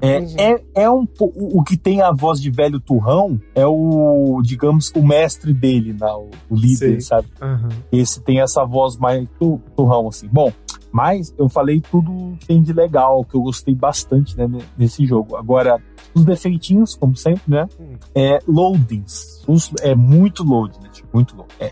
É, 0.02 0.20
uhum. 0.20 0.36
é, 0.38 0.84
é 0.84 0.90
um 0.90 1.06
o 1.20 1.62
que 1.62 1.76
tem 1.76 2.02
a 2.02 2.12
voz 2.14 2.40
de 2.40 2.50
velho 2.50 2.80
turrão 2.80 3.38
é 3.54 3.66
o, 3.68 4.40
digamos, 4.42 4.92
o 4.96 5.06
mestre 5.06 5.54
dele, 5.54 5.92
né? 5.92 6.08
o, 6.08 6.30
o 6.50 6.56
líder, 6.56 7.02
Sim. 7.02 7.08
sabe? 7.08 7.28
Uhum. 7.42 7.70
Esse 7.92 8.22
tem 8.22 8.40
essa 8.40 8.64
voz 8.64 8.98
mais 8.98 9.28
turrão, 9.76 10.08
assim. 10.08 10.30
Bom, 10.31 10.54
mas 10.90 11.34
eu 11.38 11.50
falei 11.50 11.81
tudo 11.81 12.38
que 12.40 12.48
tem 12.48 12.62
de 12.62 12.72
legal, 12.72 13.26
que 13.26 13.36
eu 13.36 13.42
gostei 13.42 13.76
bastante 13.76 14.38
né, 14.38 14.48
nesse 14.78 15.06
jogo. 15.06 15.36
Agora, 15.36 15.81
os 16.14 16.24
defeitinhos, 16.24 16.96
como 16.96 17.16
sempre, 17.16 17.44
né? 17.48 17.68
Hum. 17.80 17.96
É 18.16 18.40
loadings. 18.48 19.44
É 19.81 19.94
muito 19.94 20.44
load, 20.44 20.80
né? 20.81 20.90
Tipo, 20.92 21.10
muito 21.14 21.36
load. 21.36 21.50
É, 21.60 21.72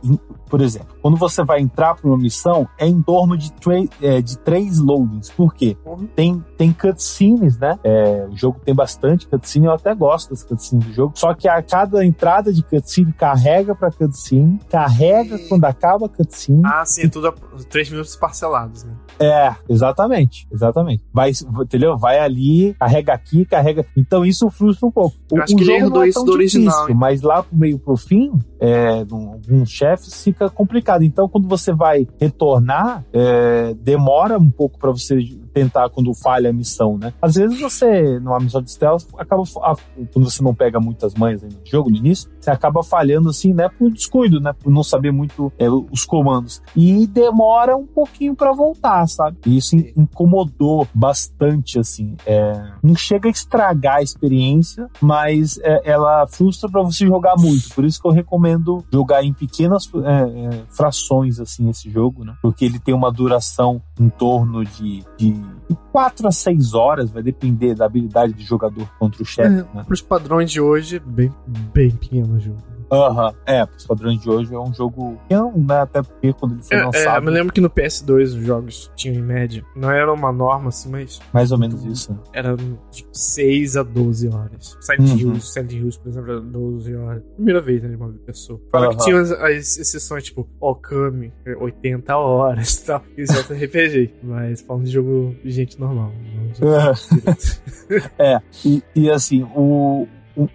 por 0.50 0.62
exemplo, 0.62 0.96
quando 1.08 1.16
você 1.16 1.42
vai 1.42 1.62
entrar 1.62 1.96
para 1.96 2.06
uma 2.06 2.18
missão, 2.18 2.68
é 2.78 2.86
em 2.86 3.02
torno 3.02 3.38
de, 3.38 3.50
é, 4.02 4.22
de 4.22 4.38
três 4.40 4.78
loadings. 4.78 5.30
Por 5.30 5.54
quê? 5.54 5.78
Uhum. 5.86 6.06
Tem, 6.14 6.44
tem 6.58 6.74
cutscenes, 6.74 7.58
né? 7.58 7.80
É, 7.82 8.28
o 8.30 8.36
jogo 8.36 8.60
tem 8.60 8.76
bastante 8.76 9.26
cutscene, 9.26 9.68
eu 9.68 9.72
até 9.72 9.96
gosto 9.96 10.32
das 10.32 10.44
cutscenes 10.44 10.86
do 10.86 10.92
jogo. 10.92 11.14
Só 11.16 11.34
que 11.34 11.48
a 11.48 11.64
cada 11.64 12.06
entrada 12.06 12.52
de 12.52 12.62
cutscene 12.62 13.14
carrega 13.14 13.74
para 13.74 13.90
cutscene, 13.90 14.60
carrega 14.70 15.40
quando 15.48 15.64
acaba 15.64 16.08
a 16.08 16.10
cutscene. 16.10 16.62
Ah, 16.66 16.84
sim, 16.86 17.04
e... 17.04 17.10
tudo 17.10 17.30
a, 17.30 17.34
três 17.70 17.90
minutos 17.90 18.18
parcelados, 18.18 18.84
né? 18.84 18.92
É, 19.18 19.56
exatamente, 19.70 20.46
exatamente. 20.52 21.06
Vai, 21.14 21.32
entendeu? 21.32 21.98
Vai 21.98 22.20
ali, 22.20 22.76
carrega 22.78 23.14
aqui, 23.14 23.46
carrega. 23.46 23.86
Então 23.96 24.26
isso 24.26 24.50
frustra 24.50 24.86
um 24.86 24.92
pouco. 24.92 25.16
Eu 25.32 25.38
o, 25.38 25.42
acho 25.42 25.56
que 25.56 25.64
ele 25.64 25.72
herdou 25.72 26.04
é 26.04 26.10
isso 26.10 26.22
do 26.22 26.34
original. 26.34 26.82
Difícil, 26.82 26.96
mas 26.96 27.22
lá 27.22 27.42
pro 27.42 27.58
meio 27.58 27.80
pro 27.80 27.96
fim, 27.96 28.38
é, 28.60 29.00
alguns 29.00 29.70
chefes 29.70 30.22
fica 30.22 30.50
complicado. 30.50 30.97
Então 31.06 31.28
quando 31.28 31.48
você 31.48 31.74
vai 31.74 32.08
retornar, 32.20 33.06
é, 33.14 33.74
demora 33.76 34.38
um 34.38 34.50
pouco 34.50 34.78
para 34.78 34.92
você 34.92 35.18
tentar 35.58 35.90
quando 35.90 36.14
falha 36.14 36.52
a 36.52 36.54
missão, 36.54 36.98
né? 36.98 37.12
Às 37.20 37.36
vezes 37.36 37.60
você, 37.60 38.20
numa 38.20 38.40
missão 38.40 38.62
de 38.62 38.72
stealth, 38.72 39.06
acaba, 39.18 39.44
quando 40.14 40.30
você 40.30 40.44
não 40.44 40.54
pega 40.54 40.80
muitas 40.80 41.16
manhas 41.16 41.42
no 41.42 41.50
jogo, 41.66 41.90
no 41.90 41.96
início, 41.96 42.30
você 42.40 42.52
acaba 42.52 42.84
falhando 42.84 43.30
assim, 43.30 43.54
né? 43.54 43.68
Por 43.68 43.92
descuido, 43.92 44.40
né? 44.40 44.54
Por 44.54 44.72
não 44.72 44.84
saber 44.84 45.12
muito 45.12 45.52
é, 45.58 45.68
os 45.70 46.06
comandos. 46.06 46.62
E 46.76 47.08
demora 47.08 47.76
um 47.76 47.88
pouquinho 47.88 48.36
para 48.36 48.52
voltar, 48.54 49.08
sabe? 49.08 49.38
E 49.48 49.58
isso 49.58 49.76
incomodou 49.96 50.88
bastante, 50.94 51.80
assim. 51.80 52.16
É, 52.26 52.72
não 52.84 52.96
chega 52.96 53.28
a 53.28 53.32
estragar 53.32 53.98
a 53.98 54.02
experiência, 54.04 54.88
mas 55.02 55.58
é, 55.64 55.82
ela 55.92 56.28
frustra 56.28 56.70
para 56.70 56.84
você 56.84 57.06
jogar 57.06 57.36
muito. 57.36 57.74
Por 57.74 57.84
isso 57.84 58.00
que 58.00 58.08
eu 58.08 58.12
recomendo 58.12 58.84
jogar 58.94 59.24
em 59.24 59.34
pequenas 59.34 59.90
é, 59.96 60.56
é, 60.56 60.64
frações, 60.88 61.40
assim, 61.40 61.70
esse 61.70 61.90
jogo, 61.90 62.24
né? 62.24 62.36
Porque 62.42 62.66
ele 62.66 62.80
tem 62.80 62.94
uma 62.94 63.12
duração 63.12 63.82
em 64.00 64.10
torno 64.10 64.64
de, 64.64 65.04
de 65.18 65.36
4 65.92 66.28
a 66.28 66.32
6 66.32 66.74
horas, 66.74 67.12
vai 67.12 67.22
depender 67.22 67.76
da 67.76 67.86
habilidade 67.86 68.34
do 68.34 68.42
jogador 68.42 68.90
contra 68.98 69.22
o 69.22 69.26
chefe. 69.26 69.50
É, 69.50 69.76
né? 69.76 69.84
Para 69.84 69.94
os 69.94 70.02
padrões 70.02 70.52
de 70.52 70.62
hoje, 70.62 71.00
bem, 71.00 71.34
bem 71.74 71.92
pequeno 71.92 72.36
o 72.36 72.40
jogo. 72.40 72.78
Aham, 72.92 73.28
uhum. 73.28 73.34
é, 73.46 73.68
os 73.76 73.86
padrões 73.86 74.22
de 74.22 74.30
hoje 74.30 74.54
é 74.54 74.60
um 74.60 74.74
jogo 74.74 75.18
pequeno, 75.24 75.54
né? 75.58 75.82
Até 75.82 76.02
porque 76.02 76.32
quando 76.34 76.54
ele 76.54 76.64
foi 76.64 76.78
é, 76.78 76.86
lançado. 76.86 77.16
É, 77.16 77.18
eu 77.18 77.22
me 77.22 77.32
lembro 77.32 77.54
que 77.54 77.60
no 77.60 77.70
PS2 77.70 78.24
os 78.24 78.46
jogos 78.46 78.92
tinham 78.96 79.16
em 79.16 79.22
média. 79.22 79.64
Não 79.76 79.92
era 79.92 80.12
uma 80.12 80.32
norma 80.32 80.70
assim, 80.70 80.90
mas. 80.90 81.20
Mais 81.34 81.52
ou 81.52 81.58
menos 81.58 81.84
isso. 81.84 82.18
Era 82.32 82.56
de 82.56 83.06
6 83.12 83.78
a 83.78 83.84
12 83.84 84.30
horas. 84.30 84.78
Silent 84.80 85.10
uhum. 85.10 85.18
Hills, 85.18 85.52
Silent 85.52 85.72
Hills, 85.74 86.00
por 86.00 86.10
exemplo, 86.10 86.32
era 86.32 86.42
12 86.42 86.96
horas. 86.96 87.24
Primeira 87.36 87.62
vez, 87.62 87.84
né, 87.84 87.90
de 87.90 87.96
uma 87.96 88.10
pessoa. 88.26 88.62
Fala 88.72 88.88
uhum. 88.88 88.98
que 88.98 89.04
tinha 89.04 89.20
as, 89.20 89.32
as, 89.32 89.78
exceções, 89.78 90.24
tipo, 90.24 90.48
Okami, 90.70 91.32
80 91.60 92.18
horas 92.18 92.76
e 92.76 92.86
tal. 92.86 93.04
Isso 93.18 93.54
é 93.54 93.66
RPG. 93.66 94.14
mas 94.22 94.62
falando 94.62 94.84
de 94.84 94.92
jogo 94.92 95.36
de 95.44 95.52
gente 95.52 95.80
normal. 95.80 96.12
é, 98.20 98.42
e, 98.66 98.84
e 98.94 99.10
assim, 99.10 99.44
o, 99.56 100.08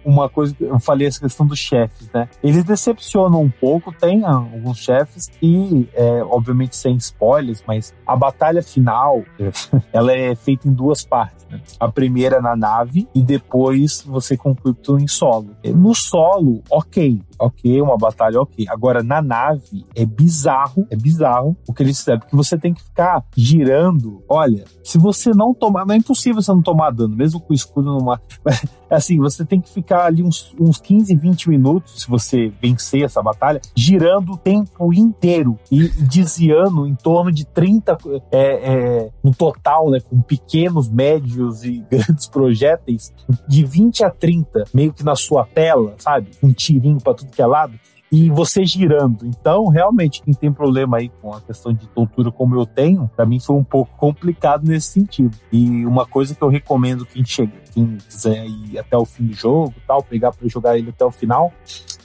uma 0.03 0.29
coisa 0.29 0.53
que 0.53 0.63
eu 0.63 0.79
falei, 0.79 1.07
essa 1.07 1.19
questão 1.19 1.45
dos 1.45 1.59
chefes, 1.59 2.09
né? 2.13 2.29
Eles 2.43 2.63
decepcionam 2.63 3.41
um 3.41 3.49
pouco, 3.49 3.93
tem 3.93 4.23
alguns 4.23 4.77
chefes 4.77 5.29
e, 5.41 5.87
é, 5.93 6.23
obviamente, 6.23 6.75
sem 6.75 6.95
spoilers, 6.95 7.63
mas 7.67 7.93
a 8.05 8.15
batalha 8.15 8.61
final, 8.61 9.23
ela 9.91 10.13
é 10.13 10.35
feita 10.35 10.67
em 10.67 10.73
duas 10.73 11.03
partes. 11.03 11.45
Né? 11.47 11.61
A 11.79 11.87
primeira 11.89 12.41
na 12.41 12.55
nave 12.55 13.07
e 13.13 13.21
depois 13.21 14.01
você 14.01 14.37
conclui 14.37 14.73
tudo 14.73 15.01
em 15.01 15.07
solo. 15.07 15.49
No 15.75 15.93
solo, 15.93 16.61
ok, 16.69 17.21
ok, 17.39 17.81
uma 17.81 17.97
batalha 17.97 18.41
ok. 18.41 18.65
Agora, 18.69 19.03
na 19.03 19.21
nave, 19.21 19.85
é 19.95 20.05
bizarro, 20.05 20.87
é 20.89 20.95
bizarro 20.95 21.55
o 21.67 21.73
que 21.73 21.83
eles 21.83 21.99
fizeram, 21.99 22.19
porque 22.19 22.35
você 22.35 22.57
tem 22.57 22.73
que 22.73 22.83
ficar 22.83 23.23
girando. 23.35 24.23
Olha, 24.27 24.65
se 24.83 24.97
você 24.97 25.31
não 25.31 25.53
tomar, 25.53 25.85
não 25.85 25.93
é 25.93 25.97
impossível 25.97 26.41
você 26.41 26.51
não 26.51 26.61
tomar 26.61 26.91
dano, 26.91 27.15
mesmo 27.15 27.39
com 27.39 27.53
o 27.53 27.55
escudo 27.55 27.91
numa. 27.93 28.21
Assim, 28.89 29.17
você 29.17 29.43
tem 29.43 29.59
que 29.59 29.71
ficar 29.73 30.05
ali 30.05 30.23
uns, 30.23 30.53
uns 30.59 30.79
15, 30.79 31.15
20 31.15 31.49
minutos, 31.49 32.01
se 32.01 32.07
você 32.07 32.51
vencer 32.61 33.03
essa 33.03 33.21
batalha, 33.21 33.61
girando 33.75 34.33
o 34.33 34.37
tempo 34.37 34.93
inteiro 34.93 35.57
e 35.71 35.87
desviando 35.89 36.87
em 36.87 36.95
torno 36.95 37.31
de 37.31 37.45
30 37.45 37.97
é, 38.31 38.37
é, 38.37 39.09
no 39.23 39.33
total, 39.33 39.89
né? 39.89 39.99
Com 39.99 40.21
pequenos, 40.21 40.89
médios 40.89 41.63
e 41.63 41.83
grandes 41.89 42.27
projéteis, 42.27 43.13
de 43.47 43.63
20 43.63 44.03
a 44.03 44.09
30, 44.09 44.65
meio 44.73 44.93
que 44.93 45.03
na 45.03 45.15
sua 45.15 45.45
tela, 45.45 45.95
sabe? 45.97 46.27
Um 46.41 46.51
tirinho 46.53 46.99
para 47.01 47.13
tudo 47.13 47.31
que 47.31 47.41
é 47.41 47.45
lado 47.45 47.73
e 48.13 48.29
você 48.29 48.63
girando. 48.63 49.25
Então, 49.25 49.67
realmente, 49.69 50.21
quem 50.21 50.35
tem 50.35 50.53
problema 50.53 50.97
aí 50.97 51.09
com 51.19 51.33
a 51.33 51.41
questão 51.41 51.73
de 51.73 51.87
tontura 51.87 52.31
como 52.31 52.53
eu 52.53 52.63
tenho, 52.63 53.09
para 53.15 53.25
mim 53.25 53.39
foi 53.39 53.55
um 53.55 53.63
pouco 53.63 53.97
complicado 53.97 54.67
nesse 54.67 54.89
sentido. 54.89 55.35
E 55.51 55.83
uma 55.83 56.05
coisa 56.05 56.35
que 56.35 56.41
eu 56.43 56.47
recomendo 56.47 57.07
quem 57.07 57.25
chega, 57.25 57.53
quem 57.73 57.97
quiser 58.07 58.45
ir 58.45 58.77
até 58.77 58.95
o 58.95 59.03
fim 59.03 59.25
do 59.25 59.33
jogo, 59.33 59.73
tal, 59.87 60.03
pegar 60.03 60.31
para 60.31 60.47
jogar 60.47 60.77
ele 60.77 60.91
até 60.91 61.03
o 61.03 61.09
final, 61.09 61.51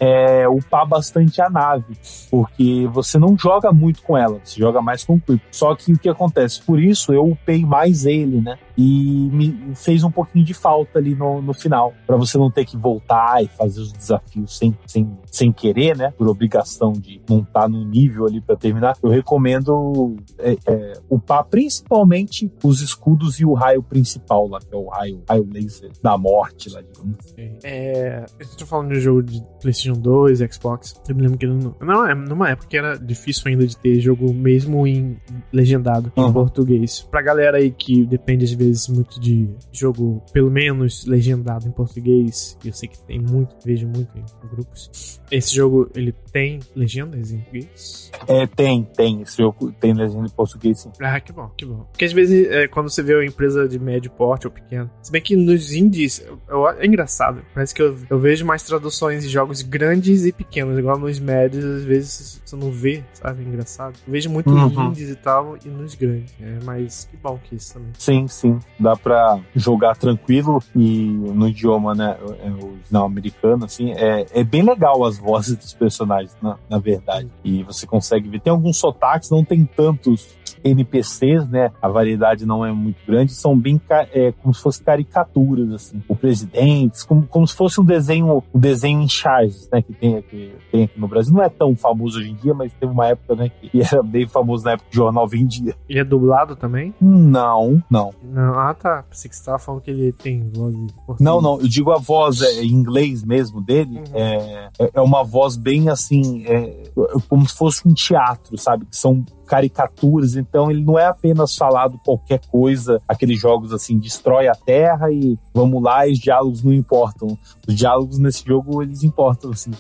é 0.01 0.49
upar 0.49 0.87
bastante 0.87 1.43
a 1.43 1.51
nave, 1.51 1.99
porque 2.31 2.89
você 2.91 3.19
não 3.19 3.37
joga 3.37 3.71
muito 3.71 4.03
com 4.03 4.17
ela, 4.17 4.41
você 4.43 4.59
joga 4.59 4.81
mais 4.81 5.05
com 5.05 5.17
o 5.17 5.21
Quick. 5.21 5.43
Só 5.51 5.75
que 5.75 5.93
o 5.93 5.99
que 5.99 6.09
acontece? 6.09 6.63
Por 6.63 6.81
isso 6.81 7.13
eu 7.13 7.29
upei 7.29 7.67
mais 7.67 8.07
ele, 8.07 8.41
né? 8.41 8.59
E 8.79 9.29
me 9.33 9.75
fez 9.75 10.05
um 10.05 10.11
pouquinho 10.11 10.45
de 10.45 10.55
falta 10.55 10.99
ali 10.99 11.15
no, 11.15 11.43
no 11.43 11.53
final, 11.53 11.93
para 12.07 12.17
você 12.17 12.39
não 12.39 12.51
ter 12.51 12.65
que 12.65 12.77
voltar 12.77 13.43
e 13.43 13.49
fazer 13.49 13.81
os 13.81 13.93
desafios 13.93 14.57
sem, 14.57 14.77
sem, 14.87 15.19
sem 15.27 15.53
querer, 15.53 15.97
né? 15.97 16.13
Por 16.17 16.29
obrigação 16.29 16.93
de 16.93 17.21
não 17.29 17.41
estar 17.41 17.63
tá 17.63 17.69
no 17.69 17.85
nível 17.85 18.27
ali 18.27 18.41
para 18.41 18.57
terminar. 18.57 18.97
Eu 19.03 19.11
recomendo 19.11 20.17
é, 20.39 20.57
é, 20.67 20.93
upar 21.11 21.45
principalmente 21.45 22.51
os 22.63 22.81
escudos 22.81 23.41
e 23.41 23.45
o 23.45 23.53
raio 23.53 23.83
principal 23.83 24.47
lá, 24.47 24.61
que 24.61 24.73
é 24.73 24.79
o 24.79 24.87
raio, 24.87 25.23
raio 25.29 25.49
laser 25.53 25.91
da 26.01 26.17
morte 26.17 26.71
lá, 26.71 26.81
digamos. 26.81 27.35
É, 27.65 28.25
gente 28.49 28.59
tá 28.59 28.67
falando 28.67 28.93
de 28.93 28.99
um 28.99 29.01
jogo 29.01 29.23
de 29.23 29.43
PlayStation 29.61 29.99
2, 30.01 30.39
Xbox. 30.53 30.95
Eu 31.09 31.15
me 31.15 31.23
lembro 31.23 31.39
que 31.39 31.47
não, 31.47 31.75
não, 31.81 32.07
é, 32.07 32.15
numa 32.15 32.51
época 32.51 32.69
que 32.69 32.77
era 32.77 32.97
difícil 32.97 33.45
ainda 33.47 33.67
de 33.67 33.77
ter 33.77 34.01
jogo 34.01 34.33
mesmo 34.33 34.87
em 34.87 35.17
legendado 35.53 36.13
uhum. 36.17 36.29
em 36.29 36.33
português. 36.33 37.07
Pra 37.11 37.23
galera 37.23 37.59
aí 37.59 37.71
que 37.71 38.05
depende 38.05 38.45
às 38.45 38.53
vezes 38.53 38.68
vezes 38.69 38.89
muito 38.89 39.19
de 39.21 39.49
jogo, 39.73 40.23
pelo 40.33 40.51
menos 40.51 41.05
legendado 41.07 41.67
em 41.67 41.71
português. 41.71 42.57
Eu 42.65 42.73
sei 42.73 42.89
que 42.89 42.99
tem 43.01 43.19
muito, 43.19 43.57
vejo 43.65 43.87
muito 43.87 44.11
em 44.17 44.49
grupos. 44.49 45.21
Esse 45.31 45.55
jogo, 45.55 45.91
ele 45.95 46.13
tem 46.33 46.61
legendas 46.75 47.33
em 47.33 47.39
português? 47.39 48.11
É, 48.27 48.47
tem, 48.47 48.85
tem. 48.85 49.23
Esse 49.23 49.39
jogo 49.39 49.73
tem 49.73 49.93
legenda 49.93 50.27
em 50.27 50.31
português, 50.31 50.81
sim. 50.81 50.91
Ah, 51.01 51.21
que 51.21 51.33
bom, 51.33 51.51
que 51.57 51.65
bom. 51.65 51.87
Porque 51.91 52.05
às 52.05 52.13
vezes, 52.13 52.49
é, 52.49 52.69
quando 52.69 52.91
você 52.91 53.03
vê 53.03 53.15
uma 53.15 53.25
empresa 53.25 53.69
de 53.69 53.79
médio 53.79 54.11
porte 54.11 54.47
ou 54.47 54.53
pequeno, 54.53 54.91
se 55.03 55.11
bem 55.11 55.21
que 55.21 55.37
nos 55.37 55.73
indies, 55.73 56.25
eu, 56.49 56.69
é 56.69 56.87
engraçado. 56.87 57.43
Parece 57.55 57.75
que 57.75 57.83
eu, 57.83 57.97
eu 58.09 58.19
vejo 58.19 58.45
mais 58.45 58.63
traduções 58.63 59.23
de 59.23 59.29
jogos 59.29 59.63
grandes 59.63 60.25
e 60.25 60.33
pequenos, 60.33 60.79
igual 60.79 60.99
nos 60.99 61.19
médios, 61.19 61.65
às 61.65 61.85
vezes 61.85 62.41
você 62.45 62.57
não 62.57 62.71
vê, 62.71 63.03
sabe? 63.13 63.43
Engraçado. 63.43 63.99
Eu 64.07 64.13
vejo 64.13 64.31
muito 64.31 64.51
uhum. 64.51 64.69
nos 64.69 64.73
indies 64.73 65.11
e 65.11 65.17
tal 65.17 65.57
e 65.65 65.69
nos 65.69 65.95
grandes. 65.95 66.35
É, 66.41 66.59
mas 66.65 67.09
que 67.11 67.17
bom 67.17 67.39
que 67.43 67.57
isso 67.57 67.75
também. 67.75 67.91
Sim, 67.99 68.29
sim. 68.29 68.58
Dá 68.79 68.97
pra 68.97 69.41
jogar 69.55 69.97
tranquilo 69.97 70.63
e 70.75 71.05
no 71.05 71.49
idioma, 71.49 71.95
né, 71.95 72.17
é, 72.43 72.65
original 72.65 73.07
americano, 73.07 73.65
assim, 73.65 73.93
é, 73.93 74.27
é 74.33 74.45
bem 74.45 74.63
legal 74.63 75.05
as 75.05 75.19
vozes 75.19 75.57
dos 75.57 75.75
personagens, 75.75 76.37
na, 76.43 76.57
na 76.69 76.79
verdade. 76.79 77.29
E 77.45 77.63
você 77.63 77.87
consegue 77.87 78.29
ver. 78.29 78.41
Tem 78.41 78.53
alguns 78.53 78.77
sotaques, 78.79 79.31
não 79.31 79.45
tem 79.45 79.65
tantos 79.65 80.38
NPCs, 80.65 81.49
né? 81.49 81.71
A 81.81 81.89
variedade 81.89 82.47
não 82.47 82.65
é 82.65 82.73
muito 82.73 82.99
grande, 83.07 83.33
são 83.33 83.59
bem 83.59 83.81
é, 83.91 84.33
como 84.33 84.55
se 84.55 84.63
fossem 84.63 84.85
caricaturas, 84.85 85.73
assim, 85.73 86.03
o 86.09 86.15
presidentes, 86.15 87.05
como, 87.05 87.27
como 87.27 87.47
se 87.47 87.55
fosse 87.55 87.81
um 87.81 87.85
desenho, 87.85 88.43
um 88.55 88.59
desenho 88.59 89.01
em 89.01 89.09
charges, 89.09 89.69
né? 89.73 89.83
Que 89.83 89.93
tem, 89.93 90.17
aqui, 90.17 90.53
tem 90.71 90.85
aqui 90.85 91.01
no 91.01 91.09
Brasil. 91.09 91.33
Não 91.33 91.43
é 91.43 91.49
tão 91.49 91.75
famoso 91.77 92.19
hoje 92.19 92.31
em 92.31 92.35
dia, 92.35 92.55
mas 92.55 92.73
teve 92.73 92.93
uma 92.93 93.07
época, 93.07 93.35
né? 93.35 93.49
Que 93.49 93.81
era 93.81 94.03
bem 94.03 94.27
famoso 94.27 94.65
na 94.65 94.73
época 94.73 94.89
que 94.91 94.97
o 94.97 95.03
jornal 95.03 95.27
vendia. 95.27 95.75
Ele 95.89 95.99
é 95.99 96.05
dublado 96.05 96.57
também? 96.57 96.95
Não, 97.01 97.83
não. 97.91 98.13
não 98.23 98.59
ah, 98.59 98.75
tá. 98.75 99.05
Pensei 99.09 99.29
que 99.29 99.37
você 99.37 99.45
tava 99.45 99.59
falando 99.59 99.83
que 99.83 99.91
ele 99.91 100.13
tem 100.13 100.51
voz. 100.55 100.75
Não, 101.21 101.41
não. 101.41 101.61
Eu 101.61 101.69
digo 101.69 101.93
a 101.93 101.99
voz 101.99 102.41
é, 102.43 102.63
em 102.63 102.73
inglês 102.73 103.25
mesmo 103.25 103.61
dele. 103.61 103.99
Uhum. 103.99 104.05
É, 104.15 104.71
é, 104.79 104.91
é 104.95 105.01
uma 105.01 105.23
voz 105.25 105.57
bem 105.57 105.89
assim, 105.89 106.45
é, 106.47 106.85
como 107.29 107.49
se 107.49 107.57
fosse 107.57 107.87
um 107.87 107.93
teatro, 107.93 108.57
sabe? 108.59 108.85
Que 108.87 108.97
são 108.97 109.25
caricaturas, 109.49 110.37
então 110.37 110.71
ele 110.71 110.85
não 110.85 110.99
é 110.99 111.07
apenas 111.07 111.57
falado 111.57 111.99
qualquer 112.05 112.41
coisa, 112.47 113.01
aqueles 113.09 113.41
jogos 113.41 113.73
assim, 113.73 113.99
destrói 113.99 114.47
a 114.47 114.55
terra 114.55 115.11
e 115.11 115.39
vamos 115.55 115.83
lá, 115.83 116.07
e 116.07 116.13
os 116.13 116.19
diálogos 116.19 116.63
não 116.63 116.73
importam. 116.73 117.37
Os 117.67 117.75
diálogos 117.75 118.19
nesse 118.19 118.45
jogo, 118.47 118.83
eles 118.83 119.03
importam, 119.03 119.51
assim. 119.51 119.71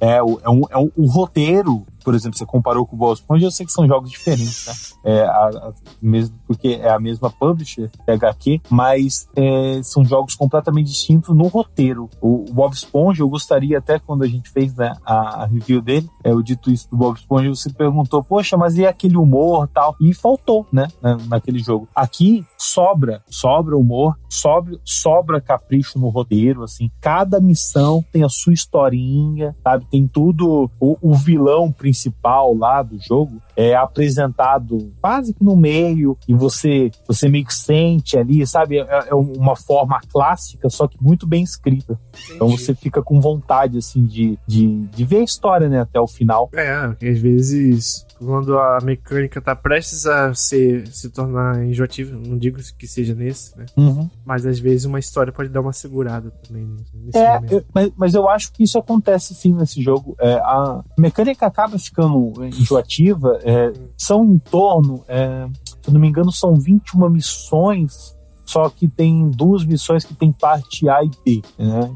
É, 0.00 0.16
é, 0.16 0.22
um, 0.22 0.62
é 0.70 0.78
um, 0.78 0.90
o 0.96 1.06
roteiro 1.06 1.84
por 2.02 2.14
exemplo, 2.14 2.38
você 2.38 2.46
comparou 2.46 2.86
com 2.86 2.96
o 2.96 2.98
Bob 2.98 3.14
Esponja, 3.14 3.46
eu 3.46 3.50
sei 3.50 3.66
que 3.66 3.72
são 3.72 3.86
jogos 3.86 4.10
diferentes, 4.10 4.66
né? 4.66 4.72
É, 5.04 5.22
a, 5.22 5.48
a, 5.48 5.72
mesmo 6.00 6.36
porque 6.46 6.80
é 6.80 6.90
a 6.90 6.98
mesma 6.98 7.30
publisher, 7.30 7.90
HQ, 8.06 8.60
mas 8.68 9.28
é, 9.36 9.80
são 9.82 10.04
jogos 10.04 10.34
completamente 10.34 10.88
distintos 10.88 11.34
no 11.34 11.46
roteiro. 11.48 12.08
O, 12.20 12.50
o, 12.50 12.52
Bob 12.52 12.72
Esponja, 12.72 13.22
eu 13.22 13.28
gostaria 13.28 13.78
até 13.78 13.98
quando 13.98 14.22
a 14.22 14.28
gente 14.28 14.50
fez 14.50 14.74
né, 14.74 14.94
a, 15.04 15.42
a, 15.42 15.46
review 15.46 15.80
dele, 15.80 16.08
é, 16.22 16.32
o 16.32 16.42
dito 16.42 16.70
isso 16.70 16.88
do 16.90 16.96
Bob 16.96 17.16
Esponja, 17.16 17.48
você 17.50 17.70
perguntou, 17.70 18.22
poxa, 18.22 18.56
mas 18.56 18.76
e 18.76 18.86
aquele 18.86 19.16
humor 19.16 19.68
tal? 19.68 19.96
E 20.00 20.14
faltou, 20.14 20.66
né, 20.72 20.88
naquele 21.28 21.58
jogo. 21.58 21.88
Aqui 21.94 22.44
sobra, 22.58 23.22
sobra 23.28 23.76
humor, 23.76 24.18
sobra, 24.28 24.78
sobra 24.84 25.40
capricho 25.40 25.98
no 25.98 26.08
roteiro, 26.08 26.62
assim. 26.62 26.90
Cada 27.00 27.40
missão 27.40 28.04
tem 28.12 28.22
a 28.22 28.28
sua 28.28 28.52
historinha, 28.52 29.54
sabe? 29.62 29.86
Tem 29.90 30.06
tudo. 30.06 30.70
O, 30.80 30.96
o 31.00 31.14
vilão 31.14 31.72
principal 31.72 31.91
principal 31.92 32.54
lá 32.56 32.82
do 32.82 32.98
jogo 32.98 33.40
é 33.56 33.74
apresentado 33.74 34.92
quase 35.00 35.34
que 35.34 35.44
no 35.44 35.56
meio 35.56 36.16
e 36.26 36.34
você 36.34 36.90
você 37.06 37.28
meio 37.28 37.44
que 37.44 37.54
sente 37.54 38.16
ali, 38.16 38.46
sabe? 38.46 38.78
É, 38.78 39.08
é 39.08 39.14
uma 39.14 39.56
forma 39.56 40.00
clássica, 40.10 40.68
só 40.68 40.86
que 40.86 41.02
muito 41.02 41.26
bem 41.26 41.42
escrita. 41.42 41.98
Entendi. 42.12 42.34
Então 42.34 42.48
você 42.48 42.74
fica 42.74 43.02
com 43.02 43.20
vontade, 43.20 43.78
assim, 43.78 44.04
de, 44.04 44.38
de, 44.46 44.86
de 44.86 45.04
ver 45.04 45.18
a 45.18 45.24
história, 45.24 45.68
né, 45.68 45.80
até 45.80 46.00
o 46.00 46.06
final. 46.06 46.50
É, 46.54 46.72
às 46.72 47.18
vezes 47.18 48.06
quando 48.24 48.58
a 48.58 48.78
mecânica 48.82 49.40
tá 49.40 49.54
prestes 49.54 50.06
a 50.06 50.32
se, 50.34 50.84
se 50.86 51.10
tornar 51.10 51.64
enjoativa, 51.64 52.16
não 52.16 52.38
digo 52.38 52.58
que 52.78 52.86
seja 52.86 53.14
nesse, 53.14 53.56
né? 53.58 53.66
Uhum. 53.76 54.08
Mas 54.24 54.46
às 54.46 54.58
vezes 54.58 54.84
uma 54.84 54.98
história 54.98 55.32
pode 55.32 55.48
dar 55.48 55.60
uma 55.60 55.72
segurada 55.72 56.30
também 56.46 56.76
nesse 56.94 57.18
é, 57.18 57.40
eu, 57.50 57.64
mas, 57.74 57.92
mas, 57.96 58.14
eu 58.14 58.28
acho 58.28 58.52
que 58.52 58.62
isso 58.62 58.78
acontece 58.78 59.34
sim 59.34 59.52
nesse 59.52 59.82
jogo. 59.82 60.14
É, 60.20 60.34
a 60.34 60.82
mecânica 60.96 61.46
acaba 61.46 61.78
ficando 61.78 62.32
enjoativa, 62.44 63.40
é, 63.42 63.72
são 63.96 64.24
em 64.24 64.38
torno, 64.38 65.04
é, 65.08 65.46
se 65.64 65.88
eu 65.88 65.94
não 65.94 66.00
me 66.00 66.08
engano, 66.08 66.32
são 66.32 66.54
21 66.54 67.08
missões 67.08 68.14
só 68.44 68.68
que 68.68 68.86
tem 68.86 69.30
duas 69.30 69.64
missões 69.64 70.04
que 70.04 70.14
tem 70.14 70.30
parte 70.30 70.88
A 70.88 71.02
e 71.02 71.10
B, 71.24 71.42
né? 71.58 71.90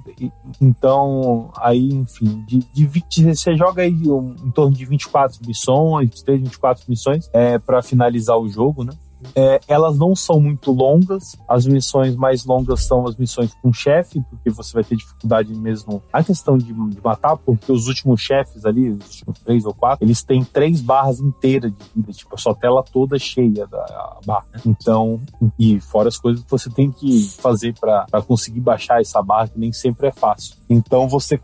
então, 0.58 1.50
aí, 1.58 1.88
enfim, 1.92 2.44
de, 2.46 2.60
de 2.72 2.86
20, 2.86 3.34
você 3.34 3.54
joga 3.56 3.82
aí 3.82 4.08
um, 4.08 4.34
em 4.42 4.50
torno 4.50 4.74
de 4.74 4.84
24 4.86 5.38
missões, 5.46 6.08
23, 6.08 6.40
24 6.40 6.84
missões 6.88 7.28
é, 7.32 7.58
para 7.58 7.82
finalizar 7.82 8.38
o 8.38 8.48
jogo, 8.48 8.84
né? 8.84 8.92
É, 9.35 9.61
elas 9.66 9.99
não 9.99 10.14
são 10.14 10.40
muito 10.40 10.73
longas. 10.73 11.37
As 11.49 11.66
missões 11.66 12.14
mais 12.16 12.44
longas 12.44 12.87
são 12.87 13.06
as 13.06 13.16
missões 13.16 13.54
com 13.62 13.73
chefe, 13.73 14.23
porque 14.28 14.50
você 14.50 14.73
vai 14.73 14.85
ter 14.85 14.96
dificuldade 14.96 15.54
mesmo 15.54 16.02
a 16.12 16.23
questão 16.23 16.58
de, 16.58 16.73
de, 16.73 17.00
matar, 17.02 17.37
porque 17.37 17.70
os 17.73 17.88
últimos 17.88 18.20
chefes 18.20 18.64
ali, 18.64 18.90
os 18.90 19.04
últimos 19.18 19.38
três 19.40 19.64
ou 19.64 19.75
quatro, 19.75 20.04
eles 20.04 20.23
têm 20.23 20.44
três 20.44 20.80
barras 20.80 21.20
inteiras 21.20 21.73
de 21.73 21.78
vida, 21.94 22.12
tipo, 22.12 22.35
a 22.35 22.38
sua 22.38 22.54
tela 22.54 22.82
toda 22.82 23.18
cheia 23.18 23.66
da 23.66 24.18
barra. 24.25 24.46
Né? 24.52 24.61
Então, 24.66 25.20
e 25.58 25.80
fora 25.80 26.08
as 26.08 26.18
coisas 26.18 26.42
que 26.42 26.50
você 26.50 26.70
tem 26.70 26.90
que 26.90 27.28
fazer 27.38 27.75
para 27.78 28.23
conseguir 28.23 28.61
baixar 28.61 29.00
essa 29.00 29.23
barra, 29.23 29.49
que 29.49 29.58
nem 29.58 29.73
sempre 29.73 30.08
é 30.08 30.12
fácil. 30.12 30.56
Então 30.68 31.08
você 31.08 31.38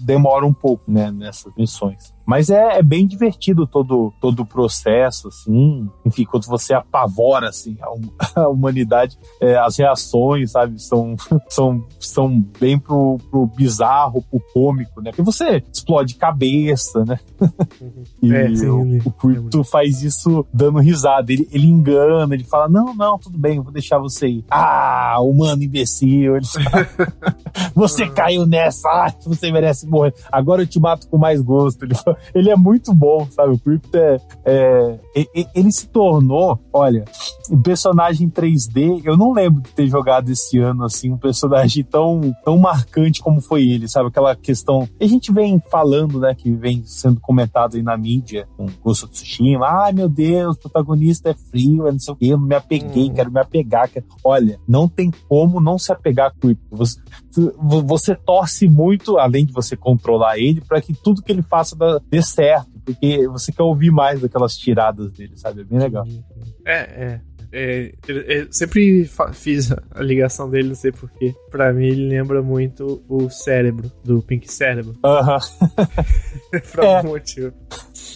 demora 0.00 0.46
um 0.46 0.52
pouco, 0.52 0.90
né, 0.90 1.10
nessas 1.10 1.52
missões. 1.56 2.12
Mas 2.28 2.50
é, 2.50 2.76
é, 2.76 2.82
bem 2.82 3.06
divertido 3.06 3.66
todo, 3.66 4.12
todo 4.20 4.40
o 4.40 4.46
processo, 4.46 5.28
assim. 5.28 5.88
Enfim, 6.04 6.26
quando 6.26 6.44
você 6.44 6.74
apavora, 6.74 7.48
assim, 7.48 7.78
a, 7.80 7.88
a 8.44 8.48
humanidade, 8.50 9.18
é, 9.40 9.56
as 9.56 9.78
reações, 9.78 10.50
sabe, 10.50 10.78
são, 10.78 11.16
são, 11.48 11.82
são 11.98 12.38
bem 12.60 12.78
pro, 12.78 13.16
pro 13.30 13.46
bizarro, 13.46 14.22
pro 14.30 14.42
cômico, 14.52 15.00
né? 15.00 15.10
Porque 15.10 15.22
você 15.22 15.62
explode 15.72 16.16
cabeça, 16.16 17.02
né? 17.02 17.18
Uhum. 17.40 18.04
e 18.22 18.34
é, 18.34 18.54
sim, 18.54 18.66
o, 18.66 19.08
o 19.08 19.10
Crypto 19.10 19.64
faz 19.64 20.02
isso 20.02 20.44
dando 20.52 20.80
risada. 20.80 21.32
Ele, 21.32 21.48
ele 21.50 21.66
engana, 21.66 22.34
ele 22.34 22.44
fala, 22.44 22.68
não, 22.68 22.94
não, 22.94 23.18
tudo 23.18 23.38
bem, 23.38 23.58
vou 23.58 23.72
deixar 23.72 23.98
você 23.98 24.28
ir. 24.28 24.44
Ah, 24.50 25.16
humano 25.22 25.62
imbecil. 25.62 26.36
Ele 26.36 26.44
fala, 26.44 26.86
você 27.74 28.06
caiu 28.06 28.44
nessa, 28.44 28.57
ah, 28.66 29.12
você 29.24 29.50
merece 29.50 29.86
morrer. 29.86 30.14
Agora 30.30 30.62
eu 30.62 30.66
te 30.66 30.80
mato 30.80 31.08
com 31.08 31.18
mais 31.18 31.40
gosto. 31.40 31.84
Ele, 31.84 31.94
ele 32.34 32.50
é 32.50 32.56
muito 32.56 32.94
bom, 32.94 33.26
sabe? 33.30 33.54
O 33.54 33.58
Crypto 33.58 33.96
é, 33.96 34.18
é, 34.44 34.98
Ele 35.54 35.70
se 35.72 35.88
tornou, 35.88 36.58
olha, 36.72 37.04
um 37.50 37.60
personagem 37.60 38.28
3D. 38.28 39.02
Eu 39.04 39.16
não 39.16 39.32
lembro 39.32 39.62
de 39.62 39.70
ter 39.70 39.86
jogado 39.86 40.30
esse 40.30 40.58
ano, 40.58 40.84
assim, 40.84 41.12
um 41.12 41.18
personagem 41.18 41.84
tão, 41.84 42.34
tão 42.44 42.58
marcante 42.58 43.20
como 43.20 43.40
foi 43.40 43.68
ele, 43.68 43.88
sabe? 43.88 44.08
Aquela 44.08 44.34
questão. 44.34 44.88
A 45.00 45.06
gente 45.06 45.32
vem 45.32 45.60
falando, 45.70 46.20
né, 46.20 46.34
que 46.34 46.50
vem 46.50 46.82
sendo 46.84 47.20
comentado 47.20 47.76
aí 47.76 47.82
na 47.82 47.96
mídia, 47.96 48.48
com 48.56 48.66
Ghost 48.82 49.04
of 49.04 49.12
Tsushima. 49.12 49.66
Ai, 49.66 49.92
meu 49.92 50.08
Deus, 50.08 50.56
o 50.56 50.60
protagonista 50.60 51.30
é 51.30 51.34
frio, 51.34 51.86
é 51.86 51.92
não 51.92 51.98
sei 51.98 52.14
o 52.14 52.16
quê, 52.16 52.26
eu 52.26 52.38
não 52.38 52.46
me 52.46 52.54
apeguei, 52.54 53.10
hum. 53.10 53.14
quero 53.14 53.30
me 53.30 53.40
apegar. 53.40 53.88
Quero... 53.88 54.06
Olha, 54.24 54.58
não 54.66 54.88
tem 54.88 55.10
como 55.28 55.60
não 55.60 55.78
se 55.78 55.92
apegar 55.92 56.32
com 56.32 56.40
Crypto. 56.40 56.76
Você, 56.76 57.00
você 57.32 58.14
torce 58.14 58.68
muito, 58.68 59.18
além 59.18 59.44
de 59.44 59.52
você 59.52 59.76
controlar 59.76 60.38
ele, 60.38 60.60
para 60.60 60.80
que 60.80 60.94
tudo 60.94 61.22
que 61.22 61.30
ele 61.30 61.42
faça 61.42 61.76
dê 62.08 62.22
certo, 62.22 62.70
porque 62.84 63.28
você 63.28 63.52
quer 63.52 63.62
ouvir 63.62 63.90
mais 63.90 64.20
daquelas 64.20 64.56
tiradas 64.56 65.12
dele, 65.12 65.36
sabe? 65.36 65.60
É 65.60 65.64
bem 65.64 65.78
legal. 65.78 66.04
É, 66.64 66.78
é. 66.78 67.20
É, 67.50 67.94
é, 68.04 68.46
sempre 68.50 69.08
fiz 69.32 69.72
a 69.72 70.02
ligação 70.02 70.50
dele, 70.50 70.68
não 70.68 70.74
sei 70.74 70.92
porquê. 70.92 71.34
Pra 71.50 71.72
mim, 71.72 71.86
ele 71.86 72.08
lembra 72.08 72.42
muito 72.42 73.02
o 73.08 73.30
cérebro, 73.30 73.90
do 74.04 74.20
Pink 74.20 74.52
Cérebro. 74.52 74.94
Aham. 75.02 75.36
Uh 75.36 75.40
-huh. 76.60 76.72
Por 76.72 76.84
algum 76.84 77.08
é. 77.08 77.12
motivo. 77.12 77.54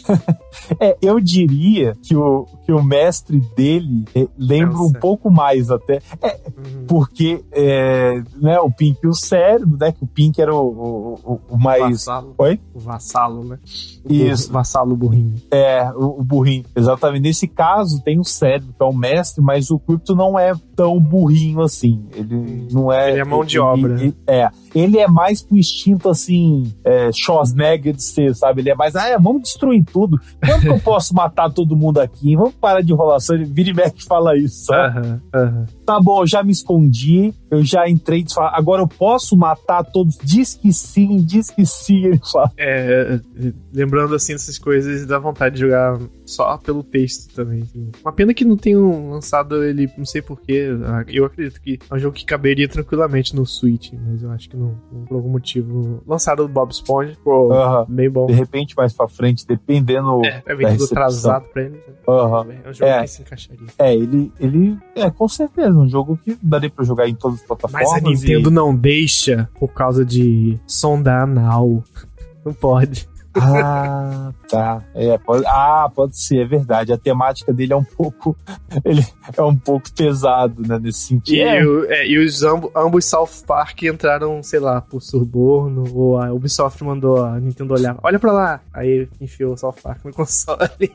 é, 0.80 0.96
eu 1.00 1.20
diria 1.20 1.96
que 2.02 2.16
o, 2.16 2.46
que 2.64 2.72
o 2.72 2.82
mestre 2.82 3.40
dele 3.56 4.04
é, 4.14 4.26
lembra 4.38 4.78
um 4.78 4.92
pouco 4.92 5.30
mais 5.30 5.70
até. 5.70 6.00
É, 6.20 6.40
uhum. 6.56 6.86
Porque 6.86 7.44
é, 7.52 8.22
né, 8.36 8.58
o 8.60 8.70
Pink 8.70 8.98
e 9.02 9.06
o 9.06 9.14
cérebro, 9.14 9.76
né? 9.78 9.92
Que 9.92 10.04
o 10.04 10.06
Pink 10.06 10.40
era 10.40 10.54
o, 10.54 11.18
o, 11.24 11.40
o 11.50 11.58
mais. 11.58 11.90
Vassalo. 11.90 12.34
Oi? 12.38 12.60
O 12.74 12.78
vassalo, 12.78 13.44
né? 13.44 13.58
Isso. 14.08 14.50
O 14.50 14.52
vassalo 14.52 14.96
burrinho. 14.96 15.34
É, 15.50 15.90
o, 15.94 16.20
o, 16.20 16.24
burrinho. 16.24 16.64
Exatamente. 16.74 17.22
Nesse 17.22 17.46
caso, 17.46 18.02
tem 18.02 18.18
o 18.18 18.24
cérebro, 18.24 18.74
que 18.76 18.82
é 18.82 18.86
o 18.86 18.92
mestre, 18.92 19.42
mas 19.42 19.70
o 19.70 19.78
Crypto 19.78 20.14
não 20.14 20.38
é 20.38 20.52
tão 20.76 20.98
burrinho 20.98 21.60
assim. 21.60 22.04
Ele 22.14 22.68
não 22.70 22.92
é. 22.92 23.10
Ele 23.10 23.20
é 23.20 23.24
mão 23.24 23.44
de 23.44 23.56
ele, 23.56 23.64
obra. 23.64 24.00
Ele, 24.00 24.14
é. 24.26 24.48
Ele 24.74 24.98
é 24.98 25.06
mais 25.06 25.42
pro 25.42 25.56
instinto 25.56 26.08
assim, 26.08 26.72
é, 26.84 27.10
Schwarzenegger 27.12 27.94
de 27.94 28.02
ser, 28.02 28.34
sabe? 28.34 28.62
Ele 28.62 28.70
é 28.70 28.74
mais, 28.74 28.96
ah, 28.96 29.08
é, 29.08 29.18
vamos 29.18 29.42
destruir 29.42 29.84
tudo. 29.92 30.18
Quando 30.44 30.60
que 30.62 30.68
eu 30.68 30.80
posso 30.80 31.14
matar 31.14 31.50
todo 31.50 31.76
mundo 31.76 32.00
aqui? 32.00 32.34
Vamos 32.36 32.54
parar 32.54 32.80
de 32.80 32.92
enrolação. 32.92 33.36
Vira 33.44 33.70
e 33.70 33.74
mexe 33.74 34.06
fala 34.06 34.36
isso, 34.36 34.66
sabe? 34.66 35.20
Uhum. 35.34 35.66
Tá 35.92 36.00
bom, 36.00 36.24
já 36.24 36.42
me 36.42 36.52
escondi, 36.52 37.34
eu 37.50 37.62
já 37.62 37.86
entrei, 37.86 38.24
agora 38.54 38.80
eu 38.80 38.88
posso 38.88 39.36
matar 39.36 39.84
todos? 39.84 40.16
Diz 40.24 40.54
que 40.54 40.72
sim, 40.72 41.18
diz 41.18 41.50
que 41.50 41.66
sim, 41.66 42.06
ele 42.06 42.20
fala. 42.32 42.50
É, 42.56 43.20
lembrando 43.70 44.14
assim 44.14 44.32
dessas 44.32 44.58
coisas, 44.58 45.04
dá 45.04 45.18
vontade 45.18 45.56
de 45.56 45.60
jogar 45.60 45.98
só 46.24 46.56
pelo 46.56 46.82
texto 46.82 47.34
também. 47.34 47.60
Assim. 47.60 47.90
Uma 48.02 48.12
pena 48.12 48.32
que 48.32 48.42
não 48.42 48.56
tenham 48.56 49.10
lançado 49.10 49.62
ele, 49.62 49.90
não 49.98 50.06
sei 50.06 50.22
porquê. 50.22 50.70
Eu 51.08 51.26
acredito 51.26 51.60
que 51.60 51.78
é 51.90 51.94
um 51.94 51.98
jogo 51.98 52.16
que 52.16 52.24
caberia 52.24 52.66
tranquilamente 52.66 53.36
no 53.36 53.44
Switch, 53.44 53.92
mas 53.92 54.22
eu 54.22 54.30
acho 54.30 54.48
que 54.48 54.56
não, 54.56 54.74
por 55.06 55.16
algum 55.16 55.28
motivo. 55.28 56.02
Lançado 56.06 56.46
do 56.46 56.48
Bob 56.48 56.70
Esponja, 56.70 57.10
ficou 57.10 57.50
uh 57.50 57.54
-huh. 57.54 57.86
bem 57.86 58.08
bom. 58.08 58.26
De 58.26 58.32
repente, 58.32 58.74
mais 58.74 58.94
pra 58.94 59.06
frente, 59.08 59.46
dependendo. 59.46 60.24
É, 60.24 60.40
tudo 60.40 60.84
atrasado 60.84 61.44
pra 61.52 61.64
ele. 61.64 61.76
Uh 62.06 62.12
-huh. 62.12 62.56
É 62.64 62.70
um 62.70 62.72
jogo 62.72 62.90
é, 62.90 63.02
que 63.02 63.08
se 63.08 63.20
encaixaria. 63.20 63.66
É, 63.78 63.94
ele, 63.94 64.32
ele. 64.40 64.78
É, 64.94 65.10
com 65.10 65.28
certeza, 65.28 65.81
um 65.82 65.88
jogo 65.88 66.18
que 66.22 66.36
daria 66.42 66.70
pra 66.70 66.84
jogar 66.84 67.08
em 67.08 67.14
todas 67.14 67.40
as 67.40 67.46
plataformas. 67.46 67.90
Mas 67.90 67.98
a 67.98 68.08
Nintendo 68.08 68.50
e... 68.50 68.52
não 68.52 68.74
deixa 68.74 69.48
por 69.58 69.72
causa 69.72 70.04
de 70.04 70.58
sonda 70.66 71.22
anal. 71.22 71.82
Não 72.44 72.52
pode. 72.52 73.08
Ah, 73.34 74.32
tá. 74.48 74.82
É, 74.94 75.16
pode, 75.16 75.44
ah, 75.46 75.90
pode 75.94 76.18
ser, 76.18 76.40
é 76.40 76.44
verdade. 76.44 76.92
A 76.92 76.98
temática 76.98 77.52
dele 77.52 77.72
é 77.72 77.76
um 77.76 77.84
pouco. 77.84 78.36
Ele 78.84 79.04
é 79.36 79.42
um 79.42 79.56
pouco 79.56 79.90
pesado, 79.92 80.62
né? 80.66 80.78
Nesse 80.78 81.00
sentido. 81.00 81.36
E, 81.36 81.92
é. 81.92 82.02
é, 82.02 82.06
e 82.06 82.18
os 82.18 82.42
ambos, 82.42 82.70
ambos 82.76 83.04
South 83.06 83.44
Park 83.46 83.82
entraram, 83.84 84.42
sei 84.42 84.60
lá, 84.60 84.80
por 84.80 85.00
suborno, 85.00 85.84
ou 85.94 86.20
a 86.20 86.32
Ubisoft 86.32 86.82
mandou 86.84 87.24
a 87.24 87.40
Nintendo 87.40 87.74
olhar. 87.74 87.96
Olha 88.02 88.18
pra 88.18 88.32
lá! 88.32 88.60
Aí 88.72 89.08
enfiou 89.20 89.54
o 89.54 89.56
South 89.56 89.76
Park 89.82 90.04
no 90.04 90.12
console. 90.12 90.60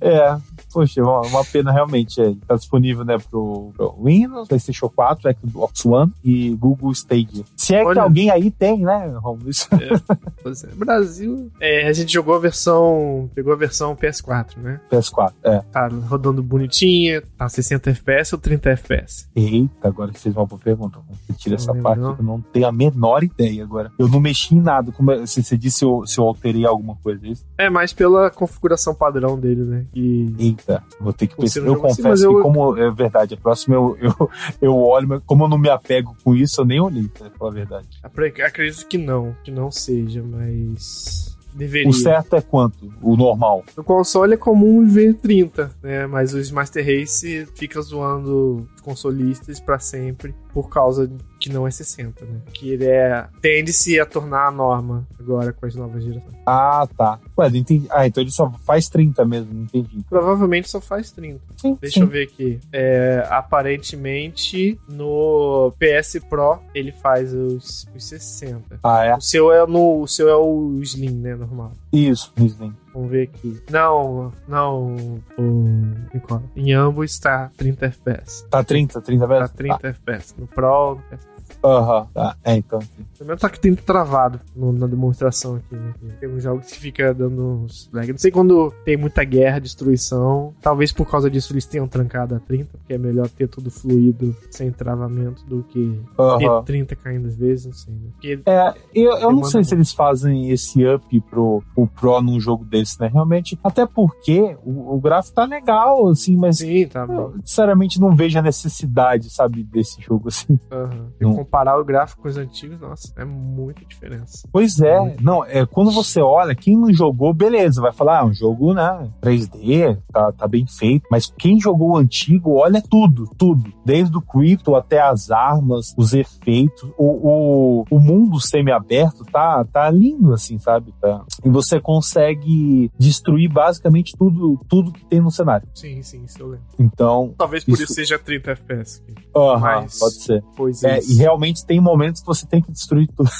é, 0.00 0.08
é, 0.08 0.38
Poxa, 0.72 1.02
uma, 1.02 1.20
uma 1.20 1.44
pena 1.44 1.70
realmente. 1.70 2.20
É, 2.20 2.34
tá 2.46 2.54
disponível, 2.56 3.04
né, 3.04 3.18
pro, 3.18 3.72
pro, 3.76 3.96
Windows, 4.02 4.48
PlayStation 4.48 4.88
4, 4.88 5.36
Xbox 5.40 5.84
One 5.84 6.12
e 6.24 6.50
Google 6.54 6.92
Stadia. 6.92 7.44
Se 7.56 7.74
é 7.74 7.84
Olha. 7.84 7.94
que 7.94 7.98
alguém 8.00 8.30
aí 8.30 8.50
tem, 8.50 8.80
né, 8.80 9.12
Romulo? 9.16 9.50
É, 9.72 10.48
é. 10.48 10.74
Brasil. 10.74 11.50
É, 11.60 11.88
a 11.88 11.92
gente 11.92 12.12
jogou 12.12 12.34
a 12.34 12.38
versão. 12.38 13.30
Pegou 13.34 13.52
a 13.52 13.56
versão 13.56 13.94
PS4, 13.94 14.56
né? 14.56 14.80
PS4, 14.90 15.32
é. 15.42 15.58
Tá 15.70 15.88
rodando 16.08 16.42
bonitinha, 16.42 17.22
tá 17.36 17.48
60 17.48 17.90
FPS 17.90 18.34
ou 18.34 18.40
30 18.40 18.70
FPS? 18.70 19.28
Eita, 19.34 19.88
agora 19.88 20.12
vocês 20.12 20.34
vão 20.34 20.46
pra 20.46 20.58
pergunta. 20.58 20.98
Você 21.26 21.32
tira 21.34 21.56
essa 21.56 21.74
parte 21.74 22.00
não. 22.00 22.16
eu 22.16 22.22
não 22.22 22.40
tenho 22.40 22.66
a 22.66 22.72
menor 22.72 23.22
ideia 23.22 23.62
agora. 23.62 23.90
Eu 23.98 24.08
não 24.08 24.20
mexi 24.20 24.54
em 24.54 24.60
nada. 24.60 24.92
Como 24.92 25.10
é, 25.10 25.26
se 25.26 25.42
você 25.42 25.56
disse 25.56 25.82
se 25.82 25.84
eu, 25.84 26.06
se 26.06 26.18
eu 26.18 26.24
alterei 26.24 26.64
alguma 26.64 26.96
coisa, 26.96 27.26
é 27.26 27.30
isso? 27.30 27.44
É, 27.58 27.68
mais 27.68 27.92
pela 27.92 28.30
configuração 28.30 28.94
padrão 28.94 29.38
dele, 29.38 29.62
né? 29.62 29.86
E... 29.92 30.32
Eita. 30.38 30.61
Eita, 30.62 30.82
vou 31.00 31.12
ter 31.12 31.26
que 31.26 31.36
pensar. 31.36 31.60
Eu 31.60 31.76
confesso 31.76 32.08
assim, 32.08 32.28
que, 32.28 32.34
eu... 32.34 32.42
como 32.42 32.76
é 32.76 32.90
verdade, 32.90 33.34
a 33.34 33.36
próxima 33.36 33.74
eu, 33.74 33.98
eu, 34.00 34.30
eu 34.60 34.76
olho, 34.76 35.08
mas 35.08 35.22
como 35.26 35.44
eu 35.44 35.48
não 35.48 35.58
me 35.58 35.68
apego 35.68 36.16
com 36.24 36.34
isso, 36.34 36.60
eu 36.60 36.64
nem 36.64 36.80
olhei, 36.80 37.08
pra 37.08 37.30
falar 37.30 37.50
a 37.50 37.54
verdade. 37.54 37.88
Acredito 38.02 38.86
que 38.86 38.98
não, 38.98 39.36
que 39.42 39.50
não 39.50 39.70
seja, 39.70 40.22
mas. 40.22 41.32
Deveria. 41.54 41.90
O 41.90 41.92
certo 41.92 42.34
é 42.34 42.40
quanto? 42.40 42.90
O 43.02 43.14
normal? 43.14 43.62
No 43.76 43.84
console 43.84 44.32
é 44.32 44.36
comum 44.38 44.86
ver 44.86 45.14
30, 45.16 45.70
né? 45.82 46.06
Mas 46.06 46.32
o 46.32 46.54
Master 46.54 46.82
Race 46.82 47.46
fica 47.54 47.78
zoando 47.82 48.66
os 48.74 48.80
consolistas 48.80 49.60
para 49.60 49.78
sempre 49.78 50.34
por 50.54 50.70
causa 50.70 51.10
que 51.42 51.50
não 51.50 51.66
é 51.66 51.72
60, 51.72 52.24
né? 52.24 52.40
Que 52.52 52.70
ele 52.70 52.86
é. 52.86 53.26
tende-se 53.40 53.98
a 53.98 54.06
tornar 54.06 54.46
a 54.46 54.50
norma 54.52 55.04
agora 55.18 55.52
com 55.52 55.66
as 55.66 55.74
novas 55.74 56.04
gerações. 56.04 56.36
Ah, 56.46 56.86
tá. 56.96 57.18
Ué, 57.36 57.48
entendi. 57.48 57.84
Ah, 57.90 58.06
então 58.06 58.22
ele 58.22 58.30
só 58.30 58.48
faz 58.64 58.88
30 58.88 59.24
mesmo, 59.24 59.62
entendi. 59.62 60.04
Provavelmente 60.08 60.70
só 60.70 60.80
faz 60.80 61.10
30. 61.10 61.40
Sim, 61.56 61.76
Deixa 61.80 61.94
sim. 61.94 62.00
eu 62.02 62.06
ver 62.06 62.28
aqui. 62.28 62.60
É, 62.72 63.26
aparentemente, 63.28 64.78
no 64.88 65.74
PS 65.80 66.20
Pro, 66.30 66.60
ele 66.72 66.92
faz 66.92 67.34
os, 67.34 67.88
os 67.92 68.04
60. 68.04 68.78
Ah, 68.80 69.04
é? 69.04 69.16
O 69.16 69.20
seu 69.20 69.52
é, 69.52 69.66
no, 69.66 70.02
o 70.02 70.06
seu 70.06 70.28
é 70.28 70.36
o 70.36 70.78
Slim, 70.80 71.16
né? 71.16 71.34
Normal. 71.34 71.72
Isso, 71.92 72.32
Slim. 72.36 72.72
Vamos 72.94 73.10
ver 73.10 73.22
aqui. 73.22 73.60
Não, 73.70 74.32
não. 74.46 75.20
O... 75.38 76.40
Em 76.54 76.72
ambos 76.72 77.12
está 77.12 77.50
30 77.56 77.86
FPS. 77.86 78.46
Tá 78.48 78.62
30, 78.62 79.00
30 79.00 79.24
FPS? 79.24 79.50
Tá 79.50 79.56
30 79.56 79.78
tá. 79.78 79.88
FPS. 79.88 80.34
No 80.38 80.46
Pro, 80.46 80.96
no 80.96 81.02
PS 81.16 81.31
Aham, 81.64 82.00
uhum, 82.00 82.06
tá. 82.12 82.36
É, 82.44 82.54
então. 82.54 82.78
Pelo 83.18 83.36
tá 83.36 83.48
que 83.48 83.60
tem 83.60 83.74
travado 83.74 84.40
no, 84.54 84.72
na 84.72 84.86
demonstração 84.86 85.56
aqui, 85.56 85.74
né? 85.74 85.92
Tem 86.20 86.28
uns 86.28 86.42
jogos 86.42 86.66
que 86.66 86.78
fica 86.78 87.14
dando 87.14 87.64
uns 87.64 87.88
lag. 87.92 88.10
Não 88.10 88.18
sei 88.18 88.30
quando 88.30 88.72
tem 88.84 88.96
muita 88.96 89.24
guerra, 89.24 89.58
destruição. 89.58 90.52
Talvez 90.60 90.92
por 90.92 91.08
causa 91.08 91.30
disso 91.30 91.52
eles 91.52 91.66
tenham 91.66 91.88
trancado 91.88 92.34
a 92.34 92.40
30, 92.40 92.78
porque 92.78 92.94
é 92.94 92.98
melhor 92.98 93.28
ter 93.28 93.48
tudo 93.48 93.70
fluido 93.70 94.36
sem 94.50 94.70
travamento 94.70 95.44
do 95.46 95.62
que 95.62 96.00
uhum. 96.18 96.38
ter 96.38 96.62
30 96.64 96.96
caindo 96.96 97.28
às 97.28 97.36
vezes, 97.36 97.66
não 97.66 97.72
sei, 97.72 97.94
né? 97.94 98.10
Porque 98.12 98.40
é, 98.46 98.74
eu, 98.94 99.12
eu 99.18 99.32
não 99.32 99.44
sei 99.44 99.64
se 99.64 99.74
eles 99.74 99.92
fazem 99.92 100.50
esse 100.50 100.84
up 100.86 101.20
pro, 101.22 101.62
pro 101.74 101.86
Pro 101.86 102.20
num 102.20 102.40
jogo 102.40 102.64
desse 102.64 102.92
esse, 102.92 103.00
né? 103.00 103.08
Realmente, 103.08 103.58
até 103.62 103.86
porque 103.86 104.56
o, 104.64 104.96
o 104.96 105.00
gráfico 105.00 105.34
tá 105.34 105.44
legal, 105.44 106.08
assim, 106.08 106.36
mas 106.36 106.58
Sim, 106.58 106.86
tá 106.86 107.06
eu, 107.08 107.34
sinceramente 107.44 108.00
não 108.00 108.14
vejo 108.14 108.38
a 108.38 108.42
necessidade, 108.42 109.30
sabe, 109.30 109.64
desse 109.64 110.00
jogo 110.02 110.28
assim. 110.28 110.58
Uhum. 110.70 111.10
Comparar 111.42 111.78
o 111.78 111.84
gráfico 111.84 112.22
com 112.22 112.28
os 112.28 112.36
antigos, 112.36 112.80
nossa, 112.80 113.12
é 113.16 113.24
muita 113.24 113.84
diferença. 113.84 114.48
Pois 114.52 114.80
é, 114.80 115.16
não, 115.20 115.44
é 115.44 115.66
quando 115.66 115.90
você 115.90 116.20
olha, 116.20 116.54
quem 116.54 116.76
não 116.76 116.92
jogou, 116.92 117.34
beleza, 117.34 117.80
vai 117.80 117.92
falar, 117.92 118.20
ah, 118.20 118.24
um 118.24 118.32
jogo, 118.32 118.72
né, 118.72 119.10
3D, 119.20 119.98
tá, 120.12 120.32
tá 120.32 120.46
bem 120.46 120.64
feito, 120.66 121.06
mas 121.10 121.32
quem 121.36 121.58
jogou 121.58 121.92
o 121.92 121.96
antigo, 121.96 122.54
olha 122.54 122.80
tudo, 122.80 123.28
tudo, 123.36 123.72
desde 123.84 124.16
o 124.16 124.20
cripto 124.22 124.74
até 124.76 125.00
as 125.00 125.30
armas, 125.30 125.92
os 125.96 126.12
efeitos, 126.12 126.90
o, 126.96 127.04
o, 127.06 127.84
o 127.90 127.98
mundo 127.98 128.40
semi-aberto 128.40 129.24
tá, 129.24 129.64
tá 129.64 129.90
lindo, 129.90 130.32
assim, 130.32 130.58
sabe? 130.58 130.94
Tá. 131.00 131.24
E 131.44 131.48
você 131.48 131.80
consegue 131.80 132.90
destruir 132.98 133.48
basicamente 133.48 134.12
tudo, 134.16 134.60
tudo 134.68 134.92
que 134.92 135.04
tem 135.06 135.20
no 135.20 135.30
cenário. 135.30 135.66
Sim, 135.74 136.02
sim, 136.02 136.24
isso 136.24 136.40
eu 136.40 136.48
lembro. 136.48 136.66
Então. 136.78 137.34
Talvez 137.36 137.64
por 137.64 137.72
isso, 137.72 137.84
isso 137.84 137.94
seja 137.94 138.18
30 138.18 138.52
FPS. 138.52 139.02
Aham, 139.34 139.80
uh 139.80 139.84
-huh, 139.84 139.98
pode 139.98 140.14
ser. 140.22 140.44
Pois 140.56 140.82
é, 140.84 140.98
e 141.00 141.24
realmente 141.32 141.64
tem 141.64 141.80
momentos 141.80 142.20
que 142.20 142.26
você 142.26 142.46
tem 142.46 142.60
que 142.60 142.70
destruir 142.70 143.08
tudo. 143.08 143.30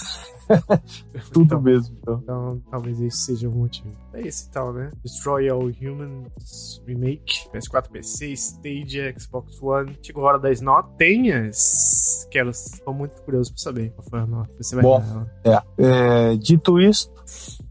Tudo 1.33 1.45
então, 1.45 1.63
mesmo, 1.63 1.97
então. 1.99 2.21
então. 2.23 2.63
talvez 2.71 3.01
esse 3.01 3.17
seja 3.25 3.49
o 3.49 3.53
motivo. 3.53 3.91
É 4.13 4.21
esse 4.21 4.51
tal, 4.51 4.73
né? 4.73 4.91
Destroy 5.03 5.49
All 5.49 5.63
Humans 5.63 6.83
Remake, 6.87 7.49
PS4, 7.55 7.89
PC, 7.91 8.33
Stadia, 8.33 9.15
Xbox 9.19 9.63
One. 9.63 9.97
Chegou 10.03 10.27
a 10.27 10.31
hora 10.31 10.39
das 10.39 10.61
notas. 10.61 10.93
Tenhas? 10.99 12.29
Quero, 12.31 12.51
estou 12.51 12.93
muito 12.93 13.23
curioso 13.23 13.53
pra 13.53 13.63
saber 13.63 13.93
qual 13.93 14.07
foi 14.11 14.21
a 14.21 14.27
nota. 14.27 14.51
Você 14.59 14.75
vai 14.75 14.83
Bom, 14.83 15.27
é, 15.45 15.63
é, 15.79 16.37
dito 16.37 16.79
isso, 16.79 17.11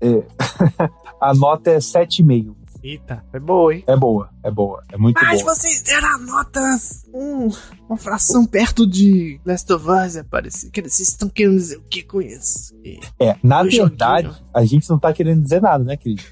é, 0.01 0.23
a 1.21 1.33
nota 1.35 1.69
é 1.69 1.77
7,5. 1.77 2.55
Eita, 2.83 3.23
é 3.31 3.39
boa, 3.39 3.75
hein? 3.75 3.83
É 3.85 3.95
boa, 3.95 4.29
é 4.43 4.49
boa, 4.49 4.83
é 4.91 4.97
muito 4.97 5.15
Mas 5.15 5.41
boa. 5.41 5.51
Mas 5.51 5.59
vocês 5.59 5.81
deram 5.83 6.15
a 6.15 6.17
nota 6.17 6.59
hum, 7.13 7.49
uma 7.87 7.95
fração 7.95 8.43
perto 8.43 8.87
de 8.87 9.39
Last 9.45 9.71
of 9.71 9.85
Us, 9.87 10.15
é 10.15 10.23
parecido. 10.23 10.71
Vocês 10.89 11.09
estão 11.09 11.29
querendo 11.29 11.57
dizer 11.57 11.77
o 11.77 11.83
que 11.83 12.01
com 12.01 12.19
isso? 12.19 12.73
É, 13.19 13.35
na 13.43 13.61
verdade, 13.61 14.29
joguinho. 14.29 14.47
a 14.51 14.65
gente 14.65 14.89
não 14.89 14.97
tá 14.97 15.13
querendo 15.13 15.43
dizer 15.43 15.61
nada, 15.61 15.83
né, 15.83 15.95
querido? 15.95 16.23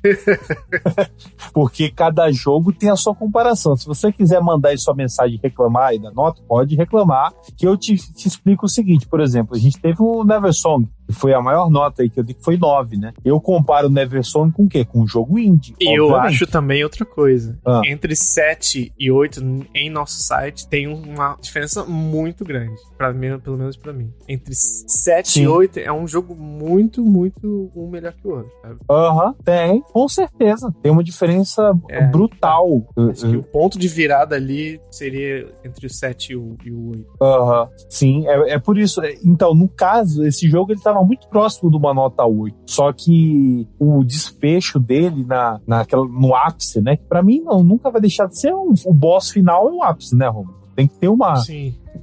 Porque 1.53 1.91
cada 1.91 2.31
jogo 2.31 2.73
tem 2.73 2.89
a 2.89 2.95
sua 2.95 3.13
comparação. 3.13 3.75
Se 3.75 3.85
você 3.85 4.11
quiser 4.11 4.41
mandar 4.41 4.69
aí 4.69 4.77
sua 4.79 4.95
mensagem 4.95 5.35
e 5.35 5.39
reclamar 5.41 5.89
aí 5.89 5.99
da 5.99 6.11
nota, 6.11 6.41
pode 6.47 6.75
reclamar, 6.75 7.31
que 7.55 7.67
eu 7.67 7.77
te, 7.77 7.95
te 7.95 8.27
explico 8.27 8.65
o 8.65 8.69
seguinte, 8.69 9.07
por 9.07 9.21
exemplo, 9.21 9.55
a 9.55 9.59
gente 9.59 9.79
teve 9.79 9.97
o 9.99 10.23
Neversong, 10.23 10.89
foi 11.11 11.33
a 11.33 11.41
maior 11.41 11.69
nota 11.69 12.01
aí, 12.01 12.09
que 12.09 12.19
eu 12.19 12.23
digo 12.23 12.39
que 12.39 12.45
foi 12.45 12.57
9, 12.57 12.97
né? 12.97 13.13
Eu 13.23 13.39
comparo 13.39 13.87
o 13.87 13.89
Neversong 13.89 14.51
com 14.51 14.63
o 14.63 14.69
quê? 14.69 14.85
Com 14.85 15.01
um 15.01 15.07
jogo 15.07 15.39
indie. 15.39 15.75
E 15.79 15.97
eu 15.97 16.15
acho 16.15 16.45
também 16.47 16.83
outra 16.83 17.05
coisa. 17.05 17.57
Ah. 17.65 17.81
Entre 17.85 18.15
7 18.15 18.93
e 18.97 19.11
8 19.11 19.41
em 19.73 19.89
nosso 19.89 20.21
site 20.21 20.67
tem 20.67 20.87
uma 20.87 21.37
diferença 21.41 21.83
muito 21.85 22.43
grande. 22.43 22.75
Pra 22.97 23.13
mim, 23.13 23.39
pelo 23.39 23.57
menos 23.57 23.75
pra 23.77 23.93
mim. 23.93 24.11
Entre 24.27 24.53
7 24.53 25.29
Sim. 25.29 25.43
e 25.43 25.47
8 25.47 25.79
é 25.79 25.91
um 25.91 26.07
jogo 26.07 26.35
muito, 26.35 27.03
muito 27.03 27.71
um 27.75 27.89
melhor 27.89 28.13
que 28.13 28.27
o 28.27 28.31
outro. 28.31 28.51
Aham, 28.89 29.27
uhum, 29.27 29.33
tem, 29.43 29.81
com 29.81 30.07
certeza. 30.07 30.73
Tem 30.81 30.91
uma 30.91 31.03
diferença 31.03 31.73
é, 31.89 32.05
brutal. 32.07 32.87
Acho 33.09 33.29
que 33.29 33.37
o 33.37 33.43
ponto 33.43 33.77
de 33.79 33.87
virada 33.87 34.35
ali 34.35 34.79
seria 34.91 35.47
entre 35.63 35.85
o 35.85 35.89
7 35.89 36.33
e 36.33 36.35
o, 36.35 36.57
e 36.63 36.71
o 36.71 36.89
8. 36.91 37.05
Aham, 37.21 37.61
uhum. 37.63 37.69
sim, 37.89 38.27
é, 38.27 38.53
é 38.53 38.59
por 38.59 38.77
isso. 38.77 39.01
Então, 39.23 39.53
no 39.53 39.67
caso, 39.67 40.25
esse 40.25 40.49
jogo 40.49 40.71
ele 40.71 40.81
tava 40.81 40.98
muito 41.03 41.27
próximo 41.27 41.69
de 41.69 41.77
uma 41.77 41.93
nota 41.93 42.25
8. 42.25 42.55
Só 42.65 42.91
que 42.93 43.67
o 43.79 44.03
desfecho 44.03 44.79
dele 44.79 45.23
na, 45.25 45.59
naquela, 45.65 46.05
no 46.05 46.35
ápice, 46.35 46.81
né? 46.81 46.97
Que 46.97 47.03
pra 47.03 47.21
mim 47.23 47.41
não, 47.41 47.63
nunca 47.63 47.89
vai 47.89 48.01
deixar 48.01 48.27
de 48.27 48.39
ser 48.39 48.53
um, 48.53 48.73
o 48.85 48.93
boss 48.93 49.29
final 49.29 49.67
é 49.69 49.71
o 49.71 49.83
ápice, 49.83 50.15
né, 50.15 50.27
Romulo? 50.27 50.57
Tem 50.75 50.87
que 50.87 50.97
ter 50.97 51.09
uma, 51.09 51.33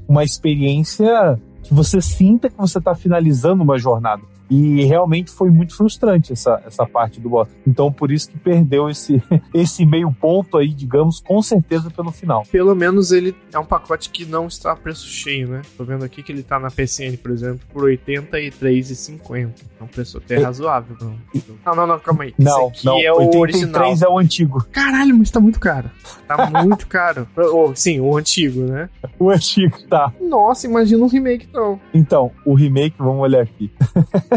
uma 0.09 0.22
experiência 0.22 1.40
que 1.62 1.72
você 1.72 2.00
sinta 2.00 2.48
que 2.48 2.56
você 2.56 2.78
está 2.78 2.94
finalizando 2.94 3.62
uma 3.62 3.78
jornada. 3.78 4.22
E 4.48 4.85
realmente 4.85 5.30
foi 5.30 5.50
muito 5.50 5.76
frustrante 5.76 6.32
essa, 6.32 6.62
essa 6.64 6.87
parte 6.87 7.20
do 7.20 7.28
boss. 7.28 7.48
Então, 7.66 7.92
por 7.92 8.11
isso 8.12 8.30
que 8.30 8.38
perdeu 8.38 8.88
esse, 8.88 9.22
esse 9.52 9.85
meio 9.85 10.12
ponto 10.12 10.56
aí, 10.56 10.68
digamos, 10.68 11.20
com 11.20 11.42
certeza 11.42 11.90
pelo 11.90 12.12
final. 12.12 12.44
Pelo 12.50 12.74
menos 12.74 13.12
ele 13.12 13.35
é 13.52 13.59
um 13.59 13.64
pacote 13.64 14.11
que 14.11 14.24
não 14.24 14.46
está 14.46 14.72
a 14.72 14.76
preço 14.76 15.06
cheio, 15.06 15.48
né? 15.48 15.62
Tô 15.76 15.85
vendo 15.85 16.04
aqui 16.04 16.22
que 16.22 16.32
ele 16.32 16.42
tá 16.42 16.59
na 16.59 16.70
PCN, 16.70 17.16
por 17.16 17.30
exemplo, 17.30 17.61
por 17.72 17.90
R$ 17.90 17.98
83,50. 18.06 19.50
É 19.80 19.85
um 19.85 19.87
preço 19.87 20.18
até 20.18 20.37
é. 20.37 20.38
razoável. 20.38 20.96
Não. 21.00 21.16
não, 21.64 21.74
não, 21.74 21.87
não, 21.87 21.98
calma 21.98 22.24
aí. 22.24 22.35
Não, 22.38 22.68
Esse 22.68 22.78
aqui 22.78 22.87
não, 22.87 23.00
é 23.00 23.12
o 23.12 23.38
original. 23.38 23.94
é 24.00 24.09
o 24.09 24.18
antigo. 24.18 24.64
Caralho, 24.70 25.16
mas 25.16 25.30
tá 25.30 25.40
muito 25.40 25.61
caro. 25.61 25.90
Tá 26.26 26.50
muito 26.62 26.87
caro. 26.87 27.26
Oh, 27.37 27.74
sim, 27.74 28.00
o 28.00 28.16
antigo, 28.16 28.62
né? 28.62 28.88
O 29.18 29.30
antigo, 29.30 29.76
tá. 29.88 30.12
Nossa, 30.20 30.66
imagina 30.66 31.04
um 31.04 31.09
remake, 31.09 31.48
não. 31.52 31.80
Então, 31.92 32.30
o 32.44 32.54
remake, 32.54 32.96
vamos 32.98 33.20
olhar 33.22 33.42
aqui. 33.42 33.70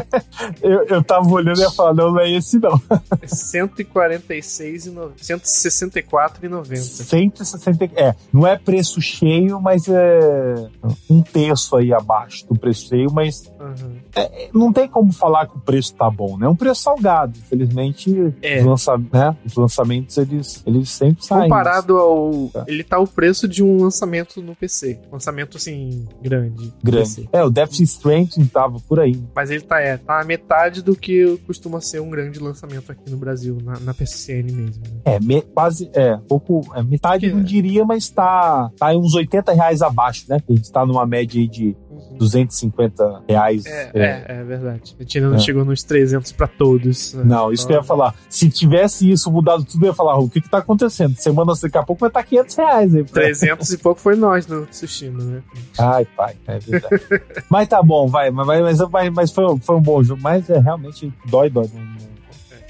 eu, 0.61 0.85
eu 0.85 1.03
tava 1.03 1.27
olhando 1.29 1.59
e 1.59 1.61
ia 1.61 1.71
falar, 1.71 1.93
não, 1.93 2.11
não 2.11 2.19
é 2.19 2.29
esse 2.31 2.59
não. 2.59 2.81
É 3.21 3.25
146,90. 3.25 5.11
164,90. 5.17 6.75
160, 6.75 7.85
é, 7.95 8.15
não 8.31 8.45
é 8.45 8.57
preço 8.57 9.01
cheio, 9.01 9.59
mas 9.61 9.87
é 9.87 10.69
um 11.09 11.21
terço 11.21 11.75
aí 11.75 11.93
abaixo 11.93 12.47
do 12.47 12.57
preço 12.57 12.87
cheio, 12.87 13.11
mas 13.11 13.51
uhum. 13.59 13.97
é, 14.15 14.49
não 14.53 14.71
tem 14.71 14.87
como 14.87 15.11
falar 15.11 15.47
que 15.47 15.57
o 15.57 15.59
preço 15.59 15.93
tá 15.95 16.09
bom, 16.09 16.37
né? 16.37 16.45
É 16.45 16.49
um 16.49 16.55
preço 16.55 16.81
salgado. 16.83 17.37
Infelizmente, 17.37 18.33
é. 18.41 18.59
os, 18.59 18.65
lança, 18.65 18.97
né? 18.97 19.35
os 19.45 19.55
lançamentos, 19.55 20.17
eles, 20.17 20.63
eles 20.65 20.89
sempre 20.89 21.25
saem. 21.25 21.43
Comparado 21.43 21.97
ao... 21.97 22.49
Tá. 22.51 22.65
Ele 22.67 22.83
tá 22.83 22.99
o 22.99 23.07
preço 23.07 23.47
de 23.47 23.63
um 23.63 23.83
lançamento 23.83 24.41
no 24.41 24.55
PC. 24.55 24.99
Lançamento, 25.11 25.57
assim, 25.57 26.07
grande. 26.21 26.73
Grande. 26.83 27.29
É, 27.31 27.43
o 27.43 27.49
Death 27.49 27.79
Stranding 27.79 28.45
tava 28.45 28.79
por 28.87 28.99
aí. 28.99 29.21
Mas 29.35 29.49
ele 29.49 29.61
tá, 29.61 29.79
é, 29.89 29.97
tá 29.97 30.21
a 30.21 30.23
metade 30.23 30.81
do 30.81 30.95
que 30.95 31.37
costuma 31.47 31.81
ser 31.81 31.99
um 31.99 32.09
grande 32.09 32.39
lançamento 32.39 32.91
aqui 32.91 33.09
no 33.09 33.17
Brasil, 33.17 33.57
na, 33.63 33.79
na 33.79 33.93
PCN 33.93 34.51
mesmo. 34.51 34.83
Né? 34.83 35.01
É, 35.05 35.19
me, 35.19 35.41
quase, 35.41 35.89
é, 35.93 36.17
pouco, 36.27 36.61
é, 36.75 36.83
metade 36.83 37.27
que, 37.27 37.33
não 37.33 37.43
diria, 37.43 37.83
mas 37.85 38.09
tá, 38.09 38.69
tá 38.77 38.91
uns 38.91 39.15
80 39.15 39.51
reais 39.53 39.81
abaixo, 39.81 40.25
né? 40.29 40.37
A 40.47 40.53
gente 40.53 40.71
tá 40.71 40.85
numa 40.85 41.05
média 41.05 41.41
aí 41.41 41.47
de 41.47 41.75
250 42.17 43.23
reais. 43.27 43.65
É, 43.65 43.91
é, 43.93 44.01
é, 44.01 44.25
é 44.27 44.43
verdade. 44.43 44.95
A 44.97 45.03
gente 45.03 45.17
ainda 45.17 45.29
não 45.29 45.37
é. 45.37 45.39
chegou 45.39 45.65
nos 45.65 45.83
300 45.83 46.31
para 46.31 46.47
todos. 46.47 47.13
Né? 47.13 47.23
Não, 47.25 47.51
isso 47.51 47.65
que 47.65 47.73
eu 47.73 47.77
ia 47.77 47.83
falar. 47.83 48.15
Se 48.29 48.49
tivesse 48.49 49.09
isso 49.09 49.31
mudado 49.31 49.63
tudo, 49.63 49.85
eu 49.85 49.89
ia 49.89 49.93
falar, 49.93 50.17
o 50.17 50.29
que 50.29 50.41
que 50.41 50.49
tá 50.49 50.59
acontecendo? 50.59 51.15
Semana 51.15 51.53
daqui 51.61 51.77
a 51.77 51.83
pouco 51.83 52.01
vai 52.01 52.09
estar 52.09 52.21
tá 52.21 52.27
500 52.27 52.55
reais 52.55 52.95
aí. 52.95 53.03
300 53.03 53.71
e 53.71 53.77
pouco 53.77 53.99
foi 53.99 54.15
nós 54.15 54.47
no 54.47 54.65
Tsushima, 54.65 55.23
né? 55.23 55.41
Ai, 55.77 56.05
pai, 56.05 56.35
é 56.47 56.59
verdade. 56.59 57.03
mas 57.49 57.67
tá 57.67 57.81
bom, 57.81 58.07
vai, 58.07 58.29
mas, 58.31 58.47
mas, 58.47 59.13
mas 59.13 59.31
foi, 59.31 59.57
foi 59.59 59.75
um 59.75 59.81
bom 59.81 60.03
jogo, 60.03 60.21
mas 60.21 60.49
é 60.49 60.59
realmente 60.59 61.11
dói, 61.25 61.49
dói. 61.49 61.69
Não, 61.73 61.81
não 61.81 62.09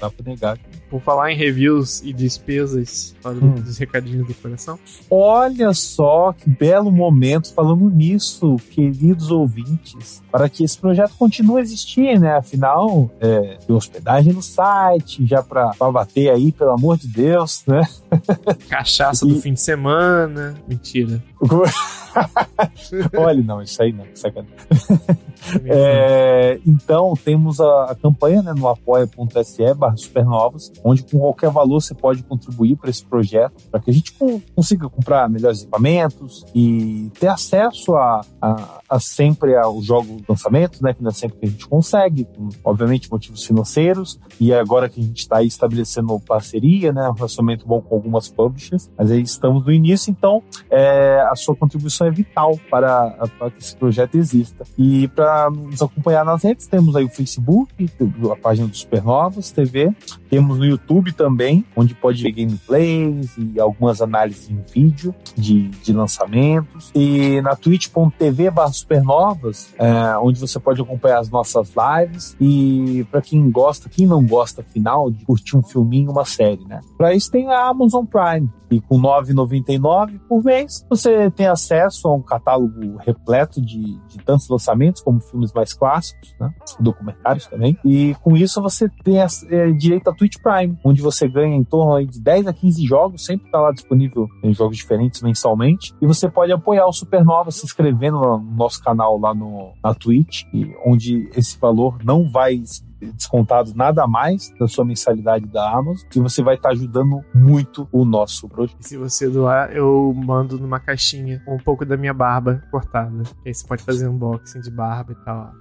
dá 0.00 0.10
pra 0.10 0.24
negar. 0.24 0.58
Por 0.90 1.00
falar 1.00 1.32
em 1.32 1.36
reviews 1.36 2.02
e 2.02 2.12
despesas, 2.12 3.14
hum. 3.24 3.52
dos 3.52 3.78
recadinhos 3.78 4.26
do 4.26 4.34
coração. 4.34 4.78
Olha 5.08 5.72
só 5.72 6.32
que 6.32 6.50
belo 6.50 6.90
momento 6.90 7.54
falando 7.54 7.88
nisso, 7.88 8.56
queridos 8.70 9.30
ouvintes, 9.30 10.22
para 10.30 10.48
que 10.48 10.64
esse 10.64 10.76
projeto 10.76 11.14
continue 11.16 11.58
a 11.58 11.62
existir, 11.62 12.18
né? 12.18 12.36
Afinal, 12.36 13.10
é, 13.20 13.58
tem 13.64 13.76
hospedagem 13.76 14.32
no 14.32 14.42
site, 14.42 15.24
já 15.26 15.42
para 15.42 15.72
bater 15.92 16.30
aí, 16.30 16.50
pelo 16.50 16.72
amor 16.72 16.98
de 16.98 17.06
Deus, 17.06 17.62
né? 17.66 17.82
Cachaça 18.68 19.24
e... 19.24 19.28
do 19.32 19.40
fim 19.40 19.52
de 19.54 19.60
semana. 19.60 20.56
Mentira. 20.66 21.22
Olha, 23.16 23.42
não, 23.42 23.62
isso 23.62 23.82
aí 23.82 23.92
não, 23.92 24.04
sacanagem. 24.14 24.54
É, 25.64 26.60
então, 26.66 27.14
temos 27.24 27.60
a, 27.60 27.84
a, 27.84 27.94
campanha 27.94 28.42
né, 28.42 28.52
no 28.54 28.68
apoia.se 28.68 29.74
barra 29.74 29.96
supernovas, 29.96 30.70
onde 30.84 31.02
com 31.02 31.18
qualquer 31.18 31.50
valor 31.50 31.80
você 31.80 31.94
pode 31.94 32.22
contribuir 32.22 32.76
para 32.76 32.90
esse 32.90 33.04
projeto, 33.04 33.54
para 33.70 33.80
que 33.80 33.90
a 33.90 33.94
gente 33.94 34.14
consiga 34.54 34.88
comprar 34.88 35.28
melhores 35.28 35.62
equipamentos 35.62 36.44
e 36.54 37.10
ter 37.18 37.28
acesso 37.28 37.94
a, 37.94 38.20
a, 38.40 38.80
a 38.88 39.00
sempre 39.00 39.56
ao 39.56 39.80
jogo 39.82 40.22
lançamento, 40.28 40.82
né, 40.82 40.94
que 40.94 41.02
não 41.02 41.10
é 41.10 41.14
sempre 41.14 41.38
que 41.38 41.46
a 41.46 41.48
gente 41.48 41.68
consegue, 41.68 42.24
com, 42.24 42.48
obviamente 42.64 43.10
motivos 43.10 43.44
financeiros, 43.44 44.18
e 44.40 44.52
agora 44.52 44.88
que 44.88 45.00
a 45.00 45.02
gente 45.02 45.18
está 45.18 45.42
estabelecendo 45.42 46.18
parceria, 46.20 46.92
né, 46.92 47.08
um 47.08 47.12
relacionamento 47.12 47.66
bom 47.66 47.80
com 47.80 47.94
algumas 47.94 48.28
publishers, 48.28 48.90
mas 48.96 49.10
aí 49.10 49.22
estamos 49.22 49.64
no 49.64 49.72
início, 49.72 50.10
então 50.10 50.42
é, 50.70 51.20
a 51.30 51.34
sua 51.34 51.54
contribuição 51.54 52.06
é 52.06 52.10
vital 52.10 52.58
para, 52.70 53.10
para 53.38 53.50
que 53.50 53.58
esse 53.58 53.76
projeto 53.76 54.16
exista. 54.16 54.64
E 54.78 55.08
para 55.08 55.50
nos 55.50 55.82
acompanhar 55.82 56.24
nas 56.24 56.42
redes, 56.42 56.66
temos 56.66 56.96
aí 56.96 57.04
o 57.04 57.10
Facebook, 57.10 57.90
a 58.30 58.36
página 58.36 58.68
do 58.68 58.76
Supernovas 58.76 59.50
TV, 59.50 59.92
temos 60.28 60.58
no 60.58 60.64
YouTube 60.70 61.12
também, 61.12 61.64
onde 61.76 61.94
pode 61.94 62.22
ver 62.22 62.32
gameplays 62.32 63.36
e 63.36 63.60
algumas 63.60 64.00
análises 64.00 64.50
em 64.50 64.60
vídeo 64.60 65.14
de, 65.36 65.68
de 65.68 65.92
lançamentos. 65.92 66.90
E 66.94 67.40
na 67.42 67.54
twitch.tv 67.54 68.50
supernovas, 68.72 69.72
é, 69.78 70.16
onde 70.18 70.40
você 70.40 70.58
pode 70.58 70.80
acompanhar 70.80 71.18
as 71.18 71.30
nossas 71.30 71.72
lives. 71.74 72.36
E 72.40 73.06
para 73.10 73.20
quem 73.20 73.50
gosta, 73.50 73.88
quem 73.88 74.06
não 74.06 74.24
gosta, 74.24 74.62
afinal, 74.62 75.10
de 75.10 75.24
curtir 75.24 75.56
um 75.56 75.62
filminho, 75.62 76.10
uma 76.10 76.24
série, 76.24 76.64
né? 76.66 76.80
Para 76.96 77.14
isso 77.14 77.30
tem 77.30 77.48
a 77.48 77.68
Amazon 77.68 78.04
Prime. 78.04 78.48
E 78.70 78.80
com 78.80 78.96
R$ 78.96 79.02
9,99 79.02 80.20
por 80.28 80.44
mês, 80.44 80.86
você 80.88 81.28
tem 81.32 81.48
acesso 81.48 82.06
a 82.06 82.14
um 82.14 82.22
catálogo 82.22 82.98
repleto 82.98 83.60
de, 83.60 83.98
de 84.06 84.18
tantos 84.24 84.48
lançamentos, 84.48 85.02
como 85.02 85.20
filmes 85.20 85.52
mais 85.52 85.72
clássicos, 85.72 86.36
né? 86.38 86.54
documentários 86.78 87.46
também. 87.46 87.76
E 87.84 88.14
com 88.22 88.36
isso 88.36 88.62
você 88.62 88.88
tem 89.02 89.18
é, 89.18 89.26
direito 89.72 90.08
a 90.08 90.14
Twitch 90.14 90.36
Prime, 90.40 90.59
onde 90.84 91.02
você 91.02 91.28
ganha 91.28 91.56
em 91.56 91.64
torno 91.64 92.04
de 92.06 92.20
10 92.20 92.46
a 92.46 92.52
15 92.52 92.86
jogos, 92.86 93.24
sempre 93.24 93.46
está 93.46 93.60
lá 93.60 93.72
disponível 93.72 94.28
em 94.42 94.52
jogos 94.52 94.76
diferentes 94.76 95.22
mensalmente. 95.22 95.94
E 96.00 96.06
você 96.06 96.28
pode 96.28 96.52
apoiar 96.52 96.86
o 96.86 96.92
Supernova 96.92 97.50
se 97.50 97.64
inscrevendo 97.64 98.18
no 98.18 98.38
nosso 98.38 98.82
canal 98.82 99.18
lá 99.18 99.34
no, 99.34 99.72
na 99.82 99.94
Twitch, 99.94 100.42
onde 100.84 101.28
esse 101.34 101.58
valor 101.58 101.98
não 102.04 102.30
vai 102.30 102.62
descontado 103.00 103.72
nada 103.74 104.06
mais 104.06 104.52
da 104.58 104.68
sua 104.68 104.84
mensalidade 104.84 105.46
da 105.46 105.70
Amazon 105.70 106.06
e 106.14 106.20
você 106.20 106.42
vai 106.42 106.56
estar 106.56 106.68
tá 106.68 106.74
ajudando 106.74 107.24
muito 107.34 107.88
o 107.90 108.04
nosso 108.04 108.48
projeto. 108.48 108.78
E 108.80 108.84
se 108.86 108.96
você 108.96 109.28
doar, 109.28 109.72
eu 109.72 110.12
mando 110.14 110.58
numa 110.58 110.78
caixinha 110.78 111.42
um 111.48 111.58
pouco 111.58 111.84
da 111.84 111.96
minha 111.96 112.12
barba 112.14 112.62
cortada. 112.70 113.22
E 113.44 113.48
aí 113.48 113.54
você 113.54 113.66
pode 113.66 113.82
fazer 113.82 114.08
um 114.08 114.14
unboxing 114.14 114.60
de 114.60 114.70
barba 114.70 115.12
e 115.12 115.24
tal. 115.24 115.52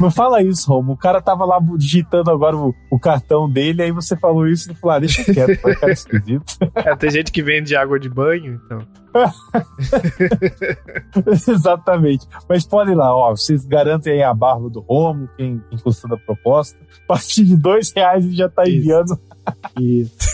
Não 0.00 0.10
fala 0.10 0.42
isso, 0.42 0.68
Romo. 0.68 0.92
O 0.92 0.96
cara 0.96 1.20
tava 1.20 1.44
lá 1.44 1.58
digitando 1.76 2.30
agora 2.30 2.56
o, 2.56 2.74
o 2.90 2.98
cartão 2.98 3.48
dele, 3.50 3.82
aí 3.82 3.92
você 3.92 4.16
falou 4.16 4.46
isso 4.46 4.70
e 4.70 4.74
falou: 4.74 4.96
ah, 4.96 4.98
deixa 4.98 5.24
quieto, 5.24 5.60
vai 5.62 5.74
ficar 5.74 5.90
esquisito. 5.92 6.56
É, 6.74 6.96
tem 6.96 7.10
gente 7.10 7.30
que 7.30 7.42
vende 7.42 7.76
água 7.76 7.98
de 7.98 8.08
banho, 8.08 8.60
então. 8.64 8.78
Exatamente. 11.48 12.26
Mas 12.48 12.66
podem 12.66 12.94
lá, 12.94 13.14
ó. 13.14 13.30
Vocês 13.30 13.64
garantem 13.64 14.14
aí 14.14 14.22
a 14.22 14.34
barba 14.34 14.68
do 14.68 14.80
Romo, 14.80 15.28
quem, 15.36 15.62
quem 15.68 15.78
gostou 15.78 16.10
da 16.10 16.16
proposta. 16.16 16.78
A 17.04 17.06
partir 17.06 17.44
de 17.44 17.56
dois 17.56 17.92
reais 17.94 18.24
ele 18.24 18.36
já 18.36 18.48
tá 18.48 18.68
enviando. 18.68 19.18
Isso. 19.80 20.33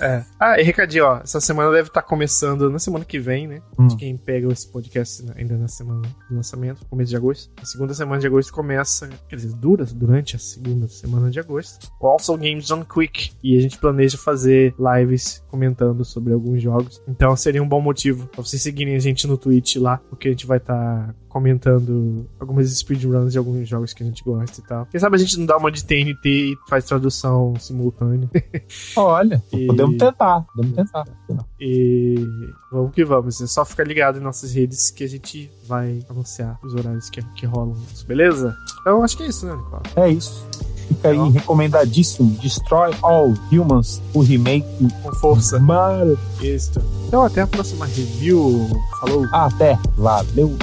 É, 0.00 0.06
é. 0.06 0.24
Ah, 0.38 0.60
e 0.60 0.62
recadinho, 0.62 1.04
ó. 1.04 1.18
Essa 1.18 1.40
semana 1.40 1.70
deve 1.70 1.88
estar 1.88 2.02
tá 2.02 2.06
começando 2.06 2.68
na 2.70 2.78
semana 2.78 3.04
que 3.04 3.18
vem, 3.18 3.46
né? 3.46 3.62
Hum. 3.78 3.86
De 3.86 3.96
quem 3.96 4.16
pega 4.16 4.52
esse 4.52 4.68
podcast 4.68 5.24
ainda 5.36 5.56
na 5.56 5.68
semana 5.68 6.02
do 6.28 6.36
lançamento, 6.36 6.84
começo 6.86 7.10
de 7.10 7.16
agosto. 7.16 7.52
A 7.60 7.64
segunda 7.64 7.94
semana 7.94 8.20
de 8.20 8.26
agosto 8.26 8.52
começa, 8.52 9.08
quer 9.28 9.36
dizer, 9.36 9.54
dura 9.54 9.84
durante 9.84 10.36
a 10.36 10.38
segunda 10.38 10.88
semana 10.88 11.30
de 11.30 11.38
agosto. 11.38 11.90
O 12.00 12.08
Also 12.08 12.36
Games 12.36 12.70
on 12.70 12.84
Quick. 12.84 13.32
E 13.42 13.56
a 13.56 13.60
gente 13.60 13.78
planeja 13.78 14.18
fazer 14.18 14.74
lives 14.78 15.42
comentando 15.48 16.04
sobre 16.04 16.32
alguns 16.32 16.62
jogos. 16.62 17.00
Então 17.08 17.36
seria 17.36 17.62
um 17.62 17.68
bom 17.68 17.80
motivo 17.80 18.26
pra 18.28 18.42
vocês 18.42 18.62
seguirem 18.62 18.96
a 18.96 19.00
gente 19.00 19.26
no 19.26 19.38
Twitch 19.38 19.76
lá, 19.76 19.98
porque 20.10 20.28
a 20.28 20.30
gente 20.30 20.46
vai 20.46 20.58
estar 20.58 21.06
tá 21.08 21.14
comentando 21.36 22.26
algumas 22.40 22.66
speedruns 22.74 23.32
de 23.32 23.36
alguns 23.36 23.68
jogos 23.68 23.92
que 23.92 24.02
a 24.02 24.06
gente 24.06 24.24
gosta 24.24 24.58
e 24.58 24.64
tal. 24.64 24.86
Quem 24.86 24.98
sabe 24.98 25.16
a 25.16 25.18
gente 25.18 25.38
não 25.38 25.44
dá 25.44 25.58
uma 25.58 25.70
de 25.70 25.84
TNT 25.84 26.24
e 26.24 26.56
faz 26.66 26.86
tradução 26.86 27.52
simultânea. 27.58 28.26
Olha, 28.96 29.42
e... 29.52 29.66
podemos 29.66 29.98
tentar, 29.98 30.46
podemos 30.54 30.74
tentar. 30.74 31.04
E 31.60 32.26
vamos 32.72 32.90
que 32.94 33.04
vamos. 33.04 33.38
É 33.42 33.46
só 33.46 33.66
ficar 33.66 33.86
ligado 33.86 34.18
em 34.18 34.22
nossas 34.22 34.54
redes 34.54 34.90
que 34.90 35.04
a 35.04 35.06
gente 35.06 35.50
vai 35.68 36.02
anunciar 36.08 36.58
os 36.64 36.74
horários 36.74 37.10
que, 37.10 37.20
que 37.34 37.44
rolam. 37.44 37.76
Beleza? 38.08 38.56
Então 38.80 39.04
acho 39.04 39.18
que 39.18 39.24
é 39.24 39.26
isso, 39.26 39.44
né, 39.44 39.54
Nicola? 39.54 39.82
É 39.94 40.08
isso. 40.08 40.42
Fica 40.88 41.10
aí 41.10 41.28
recomendadíssimo. 41.28 42.30
Destroy 42.40 42.94
All 43.02 43.34
Humans, 43.52 44.00
o 44.14 44.20
remake. 44.20 44.66
Com 45.02 45.12
força. 45.16 45.58
Mano. 45.58 46.18
Isso. 46.40 46.80
Então 47.06 47.22
até 47.22 47.42
a 47.42 47.46
próxima 47.46 47.84
review. 47.84 48.70
Falou. 49.02 49.26
Até. 49.32 49.78
Valeu. 49.98 50.56